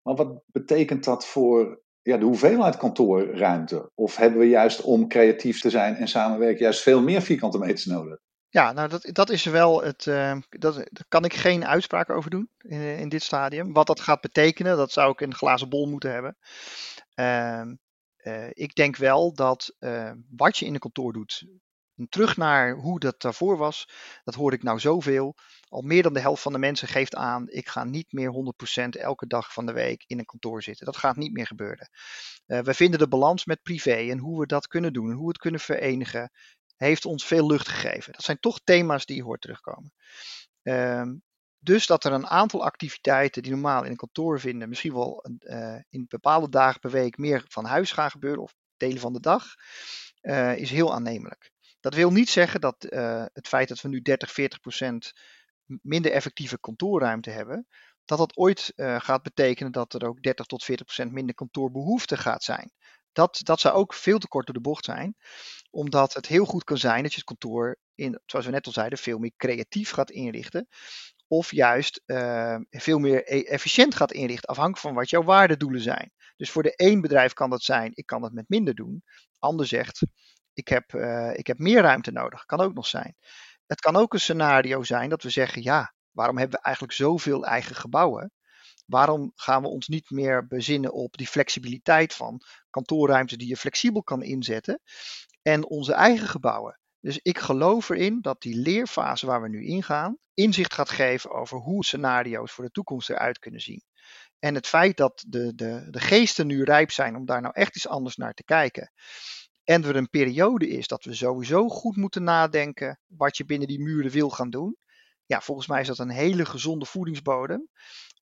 Maar 0.09 0.16
wat 0.16 0.42
betekent 0.47 1.05
dat 1.05 1.27
voor 1.27 1.81
ja, 2.03 2.16
de 2.16 2.25
hoeveelheid 2.25 2.77
kantoorruimte? 2.77 3.90
Of 3.94 4.16
hebben 4.16 4.38
we 4.38 4.49
juist 4.49 4.81
om 4.81 5.09
creatief 5.09 5.61
te 5.61 5.71
zijn 5.71 5.94
en 5.94 6.09
samenwerken 6.09 6.62
juist 6.62 6.83
veel 6.83 7.03
meer 7.03 7.23
vierkante 7.23 7.59
meters 7.59 7.85
nodig? 7.85 8.18
Ja, 8.49 8.73
nou 8.73 8.88
dat, 8.88 9.09
dat 9.12 9.31
is 9.31 9.44
wel 9.44 9.83
het. 9.83 10.07
Uh, 10.07 10.37
dat, 10.49 10.75
daar 10.75 11.05
kan 11.09 11.25
ik 11.25 11.35
geen 11.35 11.66
uitspraak 11.66 12.11
over 12.11 12.31
doen 12.31 12.51
in, 12.59 12.81
in 12.81 13.09
dit 13.09 13.23
stadium. 13.23 13.73
Wat 13.73 13.87
dat 13.87 14.01
gaat 14.01 14.21
betekenen, 14.21 14.77
dat 14.77 14.92
zou 14.92 15.12
ik 15.12 15.21
een 15.21 15.35
glazen 15.35 15.68
bol 15.68 15.87
moeten 15.87 16.12
hebben. 16.12 16.37
Uh, 17.14 17.62
uh, 18.23 18.49
ik 18.51 18.75
denk 18.75 18.97
wel 18.97 19.35
dat 19.35 19.77
wat 20.37 20.59
je 20.59 20.66
in 20.66 20.75
een 20.75 20.81
kantoor 20.81 21.12
doet, 21.12 21.47
terug 22.08 22.37
naar 22.37 22.74
hoe 22.74 23.00
dat 23.00 23.20
daarvoor 23.20 23.56
was, 23.56 23.88
dat 24.24 24.34
hoor 24.34 24.52
ik 24.52 24.62
nou 24.62 24.78
zoveel. 24.78 25.37
Al 25.68 25.82
meer 25.82 26.02
dan 26.02 26.12
de 26.12 26.20
helft 26.20 26.42
van 26.42 26.52
de 26.52 26.58
mensen 26.58 26.88
geeft 26.88 27.14
aan, 27.14 27.48
ik 27.48 27.68
ga 27.68 27.84
niet 27.84 28.12
meer 28.12 28.54
100% 28.84 28.88
elke 28.88 29.26
dag 29.26 29.52
van 29.52 29.66
de 29.66 29.72
week 29.72 30.04
in 30.06 30.18
een 30.18 30.24
kantoor 30.24 30.62
zitten. 30.62 30.87
Dat 30.87 30.96
gaat 30.96 31.16
niet 31.16 31.32
meer 31.32 31.46
gebeuren. 31.46 31.90
Uh, 32.46 32.61
we 32.61 32.74
vinden 32.74 32.98
de 32.98 33.08
balans 33.08 33.44
met 33.44 33.62
privé 33.62 34.11
en 34.11 34.18
hoe 34.18 34.40
we 34.40 34.46
dat 34.46 34.66
kunnen 34.66 34.92
doen 34.92 35.11
en 35.11 35.14
hoe 35.14 35.22
we 35.22 35.28
het 35.28 35.38
kunnen 35.38 35.61
verenigen, 35.61 36.30
heeft 36.76 37.04
ons 37.04 37.24
veel 37.24 37.46
lucht 37.46 37.68
gegeven. 37.68 38.12
Dat 38.12 38.24
zijn 38.24 38.40
toch 38.40 38.61
thema's 38.64 39.06
die 39.06 39.16
je 39.16 39.22
hoort 39.22 39.40
terugkomen. 39.40 39.92
Uh, 40.62 41.02
dus 41.58 41.87
dat 41.87 42.04
er 42.04 42.12
een 42.12 42.26
aantal 42.26 42.64
activiteiten 42.64 43.42
die 43.42 43.52
normaal 43.52 43.84
in 43.84 43.90
een 43.90 43.96
kantoor 43.96 44.40
vinden, 44.40 44.68
misschien 44.68 44.92
wel 44.92 45.24
uh, 45.40 45.78
in 45.88 46.04
bepaalde 46.08 46.48
dagen 46.48 46.80
per 46.80 46.90
week 46.90 47.18
meer 47.18 47.44
van 47.48 47.64
huis 47.64 47.92
gaan 47.92 48.11
gebeuren 48.11 48.42
of 48.42 48.54
delen 48.76 49.00
van 49.00 49.12
de 49.12 49.20
dag, 49.20 49.44
uh, 50.22 50.56
is 50.56 50.70
heel 50.70 50.94
aannemelijk. 50.94 51.50
Dat 51.80 51.94
wil 51.94 52.10
niet 52.12 52.30
zeggen 52.30 52.60
dat 52.60 52.86
uh, 52.88 53.24
het 53.32 53.48
feit 53.48 53.68
dat 53.68 53.80
we 53.80 53.88
nu 53.88 54.00
30, 54.00 54.32
40 54.32 54.60
procent 54.60 55.12
minder 55.64 56.12
effectieve 56.12 56.60
kantoorruimte 56.60 57.30
hebben, 57.30 57.66
dat 58.04 58.18
dat 58.18 58.36
ooit 58.36 58.72
uh, 58.76 59.00
gaat 59.00 59.22
betekenen 59.22 59.72
dat 59.72 59.94
er 59.94 60.06
ook 60.06 60.22
30 60.22 60.46
tot 60.46 60.64
40 60.64 60.86
procent 60.86 61.12
minder 61.12 61.34
kantoorbehoefte 61.34 62.16
gaat 62.16 62.42
zijn. 62.42 62.72
Dat, 63.12 63.40
dat 63.42 63.60
zou 63.60 63.74
ook 63.74 63.94
veel 63.94 64.18
te 64.18 64.28
kort 64.28 64.46
door 64.46 64.54
de 64.54 64.60
bocht 64.60 64.84
zijn, 64.84 65.16
omdat 65.70 66.14
het 66.14 66.26
heel 66.26 66.44
goed 66.44 66.64
kan 66.64 66.78
zijn 66.78 67.02
dat 67.02 67.10
je 67.10 67.16
het 67.16 67.26
kantoor, 67.26 67.76
in, 67.94 68.20
zoals 68.26 68.44
we 68.46 68.50
net 68.50 68.66
al 68.66 68.72
zeiden, 68.72 68.98
veel 68.98 69.18
meer 69.18 69.32
creatief 69.36 69.90
gaat 69.90 70.10
inrichten. 70.10 70.68
Of 71.26 71.52
juist 71.52 72.02
uh, 72.06 72.56
veel 72.70 72.98
meer 72.98 73.32
e-, 73.32 73.42
efficiënt 73.42 73.94
gaat 73.94 74.12
inrichten, 74.12 74.48
afhankelijk 74.48 74.82
van 74.82 74.94
wat 74.94 75.10
jouw 75.10 75.22
waardedoelen 75.22 75.80
zijn. 75.80 76.12
Dus 76.36 76.50
voor 76.50 76.62
de 76.62 76.76
één 76.76 77.00
bedrijf 77.00 77.32
kan 77.32 77.50
dat 77.50 77.62
zijn, 77.62 77.90
ik 77.94 78.06
kan 78.06 78.20
dat 78.20 78.32
met 78.32 78.48
minder 78.48 78.74
doen. 78.74 79.02
Ander 79.38 79.66
zegt, 79.66 80.02
ik 80.59 80.68
heb, 80.68 80.92
uh, 80.92 81.31
ik 81.35 81.47
heb 81.47 81.59
meer 81.59 81.83
ruimte 81.83 82.12
nodig. 82.12 82.44
Kan 82.44 82.61
ook 82.61 82.75
nog 82.75 82.87
zijn. 82.87 83.16
Het 83.66 83.81
kan 83.81 83.97
ook 83.97 84.12
een 84.12 84.21
scenario 84.21 84.83
zijn 84.83 85.09
dat 85.09 85.23
we 85.23 85.31
zeggen, 85.31 85.62
ja, 85.62 85.94
waarom 86.11 86.38
hebben 86.38 86.59
we 86.59 86.64
eigenlijk 86.64 86.94
zoveel 86.94 87.44
eigen 87.44 87.77
gebouwen? 87.77 88.33
Waarom 88.87 89.33
gaan 89.35 89.62
we 89.62 89.68
ons 89.68 89.88
niet 89.88 90.11
meer 90.11 90.47
bezinnen 90.47 90.92
op 90.92 91.16
die 91.16 91.27
flexibiliteit 91.27 92.14
van 92.14 92.40
kantoorruimte 92.71 93.37
die 93.37 93.49
je 93.49 93.57
flexibel 93.57 94.03
kan 94.03 94.23
inzetten 94.23 94.81
en 95.42 95.66
onze 95.66 95.92
eigen 95.92 96.29
gebouwen? 96.29 96.81
Dus 97.01 97.18
ik 97.23 97.38
geloof 97.38 97.88
erin 97.88 98.21
dat 98.21 98.42
die 98.42 98.57
leerfase 98.57 99.27
waar 99.27 99.42
we 99.42 99.49
nu 99.49 99.64
ingaan, 99.64 100.18
inzicht 100.35 100.75
gaat 100.75 100.90
geven 100.90 101.31
over 101.31 101.59
hoe 101.59 101.85
scenario's 101.85 102.53
voor 102.53 102.64
de 102.64 102.71
toekomst 102.71 103.11
eruit 103.11 103.38
kunnen 103.38 103.61
zien. 103.61 103.83
En 104.38 104.55
het 104.55 104.66
feit 104.66 104.97
dat 104.97 105.25
de, 105.27 105.55
de, 105.55 105.87
de 105.90 106.01
geesten 106.01 106.47
nu 106.47 106.62
rijp 106.62 106.90
zijn 106.90 107.16
om 107.16 107.25
daar 107.25 107.40
nou 107.40 107.55
echt 107.55 107.77
iets 107.77 107.88
anders 107.88 108.16
naar 108.16 108.35
te 108.35 108.44
kijken. 108.44 108.92
En 109.68 109.85
er 109.85 109.96
een 109.96 110.11
periode 110.11 110.68
is 110.68 110.87
dat 110.87 111.04
we 111.04 111.14
sowieso 111.14 111.68
goed 111.68 111.96
moeten 111.96 112.22
nadenken 112.22 113.00
wat 113.07 113.37
je 113.37 113.44
binnen 113.44 113.68
die 113.68 113.81
muren 113.81 114.11
wil 114.11 114.31
gaan 114.31 114.50
doen. 114.50 114.76
Ja, 115.26 115.40
volgens 115.40 115.66
mij 115.66 115.81
is 115.81 115.87
dat 115.87 115.98
een 115.98 116.11
hele 116.11 116.44
gezonde 116.44 116.85
voedingsbodem 116.85 117.68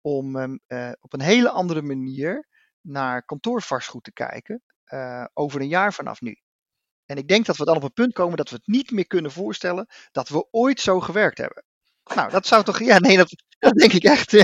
om 0.01 0.37
um, 0.37 0.61
uh, 0.69 0.93
op 1.01 1.13
een 1.13 1.21
hele 1.21 1.51
andere 1.51 1.83
manier 1.83 2.49
naar 2.81 3.25
kantoorvastgoed 3.25 4.05
te 4.05 4.13
kijken 4.13 4.63
uh, 4.87 5.25
over 5.33 5.61
een 5.61 5.69
jaar 5.69 5.93
vanaf 5.93 6.21
nu. 6.21 6.41
En 7.07 7.17
ik 7.17 7.29
denk 7.29 7.47
dat 7.47 7.57
we 7.57 7.65
dan 7.65 7.77
op 7.77 7.83
een 7.83 7.93
punt 7.93 8.13
komen 8.13 8.37
dat 8.37 8.51
we 8.51 8.57
het 8.57 8.67
niet 8.67 8.91
meer 8.91 9.07
kunnen 9.07 9.33
voorstellen 9.33 9.87
dat 10.13 10.29
we 10.29 10.49
ooit 10.51 10.81
zo 10.81 11.01
gewerkt 11.01 11.39
hebben. 11.39 11.65
Nou, 12.15 12.31
dat 12.31 12.47
zou 12.47 12.65
toch. 12.65 12.79
Ja, 12.79 12.99
nee, 12.99 13.17
dat, 13.17 13.35
denk 13.59 13.93
ik 13.93 14.05
echt. 14.05 14.33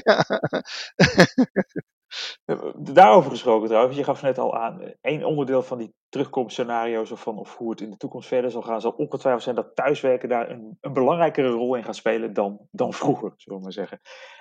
Daarover 2.78 3.30
gesproken 3.30 3.68
trouwens, 3.68 3.96
je 3.96 4.04
gaf 4.04 4.22
net 4.22 4.38
al 4.38 4.56
aan, 4.56 4.94
één 5.00 5.24
onderdeel 5.24 5.62
van 5.62 5.78
die 5.78 5.94
terugkomstscenario's 6.08 7.10
of 7.10 7.20
van 7.20 7.38
of 7.38 7.56
hoe 7.56 7.70
het 7.70 7.80
in 7.80 7.90
de 7.90 7.96
toekomst 7.96 8.28
verder 8.28 8.50
zal 8.50 8.62
gaan, 8.62 8.80
zal 8.80 8.90
ongetwijfeld 8.90 9.42
zijn 9.42 9.54
dat 9.54 9.76
thuiswerken 9.76 10.28
daar 10.28 10.50
een, 10.50 10.78
een 10.80 10.92
belangrijkere 10.92 11.48
rol 11.48 11.74
in 11.74 11.84
gaat 11.84 11.96
spelen 11.96 12.32
dan, 12.32 12.68
dan 12.70 12.92
vroeger, 12.92 13.32
zullen 13.36 13.58
we 13.58 13.64
maar 13.64 13.72
zeggen. 13.72 14.00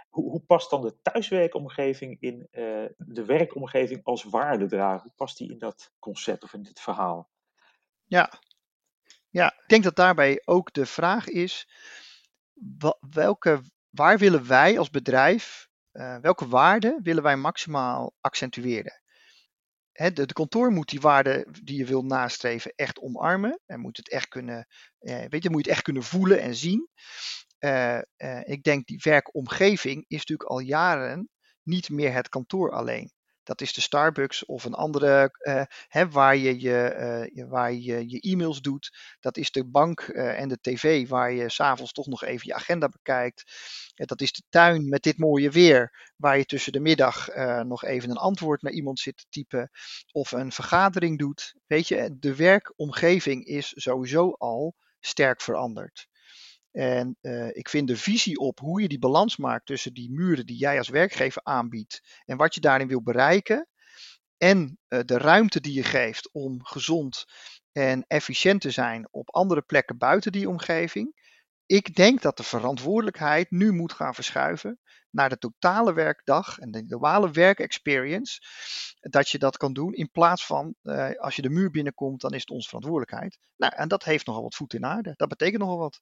Hoe, 0.10 0.30
hoe 0.30 0.42
past 0.42 0.70
dan 0.70 0.82
de 0.82 1.02
thuiswerkomgeving 1.02 2.18
in 2.20 2.48
uh, 2.52 2.86
de 2.98 3.26
werkomgeving 3.26 4.04
als 4.04 4.24
waardedrager? 4.24 5.02
Hoe 5.02 5.14
past 5.16 5.38
die 5.38 5.52
in 5.52 5.60
dat 5.60 5.92
concept 6.00 6.44
of 6.44 6.54
in 6.54 6.64
dit 6.64 6.80
verhaal? 6.80 7.30
Ja. 8.06 8.32
ja, 9.30 9.54
ik 9.54 9.68
denk 9.68 9.84
dat 9.84 9.96
daarbij 9.96 10.42
ook 10.46 10.74
de 10.74 10.86
vraag 10.86 11.28
is, 11.28 11.70
welke, 13.10 13.62
waar 13.90 14.18
willen 14.18 14.48
wij 14.48 14.78
als 14.78 14.90
bedrijf 14.90 15.69
uh, 15.94 16.18
welke 16.18 16.48
waarden 16.48 17.04
willen 17.04 17.24
wij 17.24 17.38
maximaal 17.38 18.14
accentueren? 18.22 19.02
He, 19.92 20.12
de, 20.12 20.34
kantoor 20.34 20.72
moet 20.72 20.90
die 20.90 21.00
waarden 21.00 21.60
die 21.64 21.78
je 21.78 21.86
wil 21.86 22.04
nastreven 22.04 22.74
echt 22.76 23.00
omarmen. 23.00 23.60
En 23.66 23.80
moet 23.80 23.98
het 23.98 24.10
echt 24.10 24.28
kunnen, 24.28 24.68
uh, 25.00 25.26
weet 25.28 25.44
je, 25.44 25.50
moet 25.50 25.66
het 25.66 25.74
echt 25.74 25.82
kunnen 25.82 26.04
voelen 26.04 26.42
en 26.42 26.56
zien. 26.56 26.90
Uh, 27.60 28.00
ik 28.42 28.64
denk 28.64 28.86
die 28.86 29.00
werkomgeving 29.04 30.06
is 30.08 30.18
natuurlijk 30.18 30.50
al 30.50 30.60
jaren 30.60 31.30
niet 31.64 31.90
meer 31.90 32.14
het 32.14 32.30
kantoor 32.30 32.72
alleen. 32.72 33.12
Dat 33.50 33.62
is 33.62 33.74
de 33.74 33.82
Starbucks 33.82 34.46
of 34.46 34.64
een 34.64 34.74
andere 34.74 35.32
hè, 35.88 36.10
waar 36.10 36.38
je 36.38 36.60
je, 36.60 37.30
uh, 37.34 37.46
waar 37.50 37.74
je, 37.74 38.10
je 38.10 38.20
e-mails 38.20 38.62
doet. 38.62 38.98
Dat 39.20 39.38
is 39.38 39.52
de 39.52 39.66
bank 39.66 40.02
uh, 40.08 40.40
en 40.40 40.48
de 40.48 40.58
tv 40.62 41.08
waar 41.08 41.32
je 41.32 41.50
s'avonds 41.50 41.92
toch 41.92 42.06
nog 42.06 42.24
even 42.24 42.48
je 42.48 42.54
agenda 42.54 42.88
bekijkt. 42.90 43.44
dat 43.96 44.22
is 44.22 44.32
de 44.32 44.44
tuin 44.50 44.90
met 44.90 45.04
dit 45.04 45.18
mooie 45.18 45.50
weer 45.50 46.12
waar 46.16 46.38
je 46.38 46.46
tussen 46.46 46.72
de 46.72 46.80
middag 46.80 47.28
nog 47.64 47.84
even 47.84 48.10
een 48.10 48.18
antwoord 48.18 48.62
naar 48.62 48.72
iemand 48.74 49.00
zit 49.00 49.18
te 49.18 49.26
typen 49.30 49.70
of 50.12 50.32
een 50.32 50.52
vergadering 50.52 51.18
doet. 51.18 51.56
Weet 51.68 51.88
je, 51.88 52.18
de 52.20 52.36
werkomgeving 52.36 53.46
is 53.46 53.74
sowieso 53.76 54.32
al 54.32 54.76
sterk 55.00 55.42
veranderd. 55.42 56.08
En 56.72 57.18
uh, 57.22 57.48
ik 57.48 57.70
vind 57.70 57.88
de 57.88 57.98
visie 57.98 58.38
op 58.38 58.60
hoe 58.60 58.82
je 58.82 58.88
die 58.88 59.00
balans 59.00 59.38
maakt 59.38 59.66
tussen 59.66 59.94
die 59.94 60.12
muren 60.12 60.46
die 60.46 60.58
jij 60.58 60.78
als 60.78 60.90
werkgever 60.90 61.42
aanbiedt 61.44 62.22
en 62.26 62.38
wat 62.38 62.56
je 62.56 62.62
daarin 62.62 62.88
wil 62.88 63.02
bereiken, 63.02 63.68
en 64.38 64.80
uh, 64.88 65.00
de 65.06 65.18
ruimte 65.18 65.62
die 65.62 65.74
je 65.74 65.84
geeft 65.84 66.30
om 66.32 66.66
gezond 66.66 67.26
en 67.72 68.06
efficiënt 68.08 68.62
te 68.62 68.72
zijn 68.72 69.08
op 69.12 69.36
andere 69.36 69.62
plekken 69.62 69.98
buiten 69.98 70.32
die 70.32 70.50
omgeving. 70.50 71.18
Ik 71.66 71.96
denk 71.96 72.22
dat 72.22 72.38
de 72.38 72.44
verantwoordelijkheid 72.44 73.52
nu 73.52 73.72
moet 73.72 73.94
gaan 73.94 74.14
verschuiven 74.14 74.80
naar 75.10 75.30
de 75.30 75.38
totale 75.38 75.94
werkdag 75.94 76.58
en 76.60 76.72
de 76.72 76.86
globale 76.88 77.32
werkexperience. 77.32 78.42
Dat 79.00 79.30
je 79.30 79.38
dat 79.38 79.58
kan 79.58 79.74
doen 79.74 79.94
in 79.94 80.12
plaats 80.12 80.46
van 80.46 80.76
uh, 80.84 81.12
als 81.12 81.36
je 81.36 81.42
de 81.42 81.50
muur 81.50 81.72
binnenkomt, 81.72 82.22
dan 82.22 82.34
is 82.34 82.40
het 82.40 82.50
onze 82.50 82.68
verantwoordelijkheid. 82.68 83.40
Nou, 83.58 83.74
en 83.76 83.88
dat 83.88 84.04
heeft 84.04 84.26
nogal 84.26 84.42
wat 84.44 84.56
voet 84.56 84.74
in 84.74 84.86
aarde. 84.86 85.14
Dat 85.16 85.30
betekent 85.30 85.62
nogal 85.62 85.78
wat. 85.78 86.02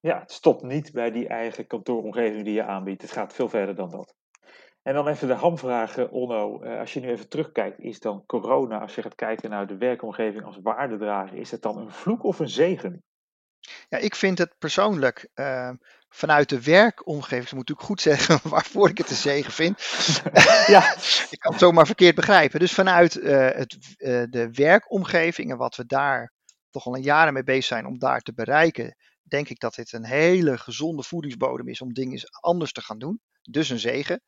Ja, 0.00 0.18
het 0.20 0.32
stopt 0.32 0.62
niet 0.62 0.92
bij 0.92 1.10
die 1.10 1.28
eigen 1.28 1.66
kantooromgeving 1.66 2.44
die 2.44 2.54
je 2.54 2.64
aanbiedt. 2.64 3.02
Het 3.02 3.12
gaat 3.12 3.32
veel 3.32 3.48
verder 3.48 3.74
dan 3.74 3.90
dat. 3.90 4.14
En 4.82 4.94
dan 4.94 5.08
even 5.08 5.28
de 5.28 5.34
hamvraag, 5.34 6.08
Onno. 6.08 6.62
Eh, 6.62 6.78
als 6.78 6.92
je 6.92 7.00
nu 7.00 7.08
even 7.08 7.28
terugkijkt, 7.28 7.78
is 7.78 8.00
dan 8.00 8.26
corona, 8.26 8.78
als 8.78 8.94
je 8.94 9.02
gaat 9.02 9.14
kijken 9.14 9.50
naar 9.50 9.66
de 9.66 9.76
werkomgeving 9.76 10.44
als 10.44 10.58
waardedrager, 10.62 11.36
is 11.36 11.50
het 11.50 11.62
dan 11.62 11.78
een 11.78 11.90
vloek 11.90 12.24
of 12.24 12.38
een 12.38 12.48
zegen? 12.48 13.02
Ja, 13.88 13.98
ik 13.98 14.14
vind 14.14 14.38
het 14.38 14.54
persoonlijk 14.58 15.28
uh, 15.34 15.70
vanuit 16.08 16.48
de 16.48 16.62
werkomgeving, 16.62 17.44
ik 17.44 17.52
moet 17.52 17.68
natuurlijk 17.68 17.86
goed 17.86 18.00
zeggen 18.00 18.40
waarvoor 18.50 18.88
ik 18.88 18.98
het 18.98 19.10
een 19.10 19.16
zegen 19.16 19.52
vind. 19.52 19.78
ja. 20.74 20.94
ik 21.34 21.38
kan 21.38 21.52
het 21.52 21.60
zomaar 21.60 21.86
verkeerd 21.86 22.14
begrijpen. 22.14 22.60
Dus 22.60 22.72
vanuit 22.72 23.16
uh, 23.16 23.48
het, 23.50 23.76
uh, 23.98 24.22
de 24.30 24.48
werkomgeving 24.52 25.50
en 25.50 25.56
wat 25.56 25.76
we 25.76 25.86
daar 25.86 26.32
toch 26.70 26.86
al 26.86 26.96
een 26.96 27.02
jaren 27.02 27.32
mee 27.32 27.42
bezig 27.42 27.64
zijn 27.64 27.86
om 27.86 27.98
daar 27.98 28.20
te 28.20 28.34
bereiken, 28.34 28.96
denk 29.30 29.48
ik 29.48 29.60
dat 29.60 29.74
dit 29.74 29.92
een 29.92 30.04
hele 30.04 30.58
gezonde 30.58 31.02
voedingsbodem 31.02 31.68
is 31.68 31.80
om 31.80 31.92
dingen 31.92 32.20
anders 32.40 32.72
te 32.72 32.82
gaan 32.82 32.98
doen. 32.98 33.20
Dus 33.42 33.68
een 33.68 33.78
zegen. 33.78 34.22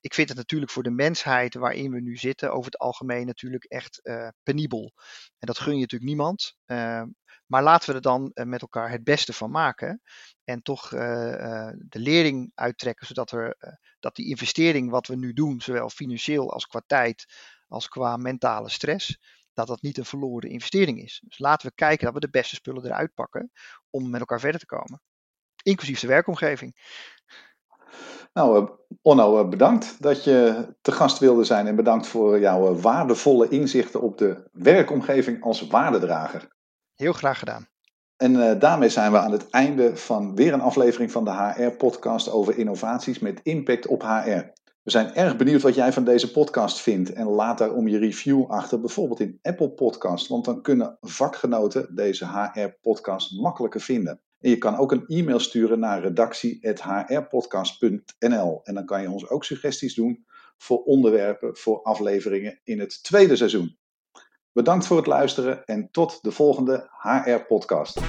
Ik 0.00 0.14
vind 0.14 0.28
het 0.28 0.38
natuurlijk 0.38 0.72
voor 0.72 0.82
de 0.82 0.90
mensheid 0.90 1.54
waarin 1.54 1.90
we 1.90 2.00
nu 2.00 2.16
zitten, 2.16 2.52
over 2.52 2.64
het 2.64 2.78
algemeen 2.78 3.26
natuurlijk 3.26 3.64
echt 3.64 4.00
uh, 4.02 4.28
penibel. 4.42 4.92
En 5.38 5.46
dat 5.46 5.58
gun 5.58 5.74
je 5.74 5.80
natuurlijk 5.80 6.10
niemand. 6.10 6.56
Uh, 6.66 7.02
maar 7.46 7.62
laten 7.62 7.88
we 7.88 7.94
er 7.94 8.00
dan 8.00 8.30
uh, 8.34 8.44
met 8.44 8.60
elkaar 8.60 8.90
het 8.90 9.04
beste 9.04 9.32
van 9.32 9.50
maken. 9.50 10.02
En 10.44 10.62
toch 10.62 10.88
de 10.88 11.88
lering 11.88 12.52
uittrekken, 12.54 13.06
zodat 13.06 13.30
we, 13.30 13.76
dat 14.00 14.16
die 14.16 14.28
investering 14.28 14.90
wat 14.90 15.06
we 15.06 15.16
nu 15.16 15.32
doen, 15.32 15.60
zowel 15.60 15.90
financieel 15.90 16.52
als 16.52 16.66
qua 16.66 16.82
tijd, 16.86 17.26
als 17.68 17.88
qua 17.88 18.16
mentale 18.16 18.68
stress, 18.68 19.18
dat 19.56 19.66
dat 19.66 19.82
niet 19.82 19.98
een 19.98 20.04
verloren 20.04 20.50
investering 20.50 21.02
is. 21.02 21.22
Dus 21.24 21.38
laten 21.38 21.68
we 21.68 21.74
kijken 21.74 22.04
dat 22.04 22.14
we 22.14 22.20
de 22.20 22.30
beste 22.30 22.54
spullen 22.54 22.84
eruit 22.84 23.14
pakken 23.14 23.50
om 23.90 24.10
met 24.10 24.20
elkaar 24.20 24.40
verder 24.40 24.60
te 24.60 24.66
komen. 24.66 25.00
Inclusief 25.62 26.00
de 26.00 26.06
werkomgeving. 26.06 26.76
Nou, 28.32 28.62
uh, 28.62 28.70
Onno, 29.02 29.42
uh, 29.42 29.48
bedankt 29.48 30.02
dat 30.02 30.24
je 30.24 30.66
te 30.80 30.92
gast 30.92 31.18
wilde 31.18 31.44
zijn 31.44 31.66
en 31.66 31.76
bedankt 31.76 32.06
voor 32.06 32.40
jouw 32.40 32.74
uh, 32.74 32.80
waardevolle 32.82 33.48
inzichten 33.48 34.00
op 34.00 34.18
de 34.18 34.48
werkomgeving 34.52 35.42
als 35.42 35.66
waardedrager. 35.66 36.48
Heel 36.94 37.12
graag 37.12 37.38
gedaan. 37.38 37.68
En 38.16 38.58
daarmee 38.58 38.88
zijn 38.88 39.12
we 39.12 39.18
aan 39.18 39.32
het 39.32 39.50
einde 39.50 39.96
van 39.96 40.34
weer 40.34 40.52
een 40.52 40.60
aflevering 40.60 41.12
van 41.12 41.24
de 41.24 41.30
HR-podcast 41.30 42.30
over 42.30 42.58
innovaties 42.58 43.18
met 43.18 43.40
impact 43.42 43.86
op 43.86 44.02
HR. 44.02 44.52
We 44.86 44.92
zijn 44.92 45.14
erg 45.14 45.36
benieuwd 45.36 45.62
wat 45.62 45.74
jij 45.74 45.92
van 45.92 46.04
deze 46.04 46.30
podcast 46.30 46.80
vindt 46.80 47.12
en 47.12 47.26
laat 47.26 47.58
daarom 47.58 47.88
je 47.88 47.98
review 47.98 48.50
achter, 48.50 48.80
bijvoorbeeld 48.80 49.20
in 49.20 49.38
Apple 49.42 49.70
Podcast, 49.70 50.28
want 50.28 50.44
dan 50.44 50.62
kunnen 50.62 50.98
vakgenoten 51.00 51.94
deze 51.94 52.26
HR-podcast 52.26 53.40
makkelijker 53.40 53.80
vinden. 53.80 54.20
En 54.40 54.50
je 54.50 54.58
kan 54.58 54.76
ook 54.76 54.92
een 54.92 55.06
e-mail 55.06 55.38
sturen 55.38 55.78
naar 55.78 56.02
redactie.hrpodcast.nl 56.02 58.60
en 58.62 58.74
dan 58.74 58.84
kan 58.84 59.02
je 59.02 59.10
ons 59.10 59.28
ook 59.28 59.44
suggesties 59.44 59.94
doen 59.94 60.26
voor 60.56 60.82
onderwerpen 60.82 61.56
voor 61.56 61.82
afleveringen 61.82 62.60
in 62.64 62.80
het 62.80 63.02
tweede 63.02 63.36
seizoen. 63.36 63.78
Bedankt 64.52 64.86
voor 64.86 64.96
het 64.96 65.06
luisteren 65.06 65.64
en 65.64 65.88
tot 65.90 66.22
de 66.22 66.30
volgende 66.30 66.90
HR-podcast. 67.02 68.00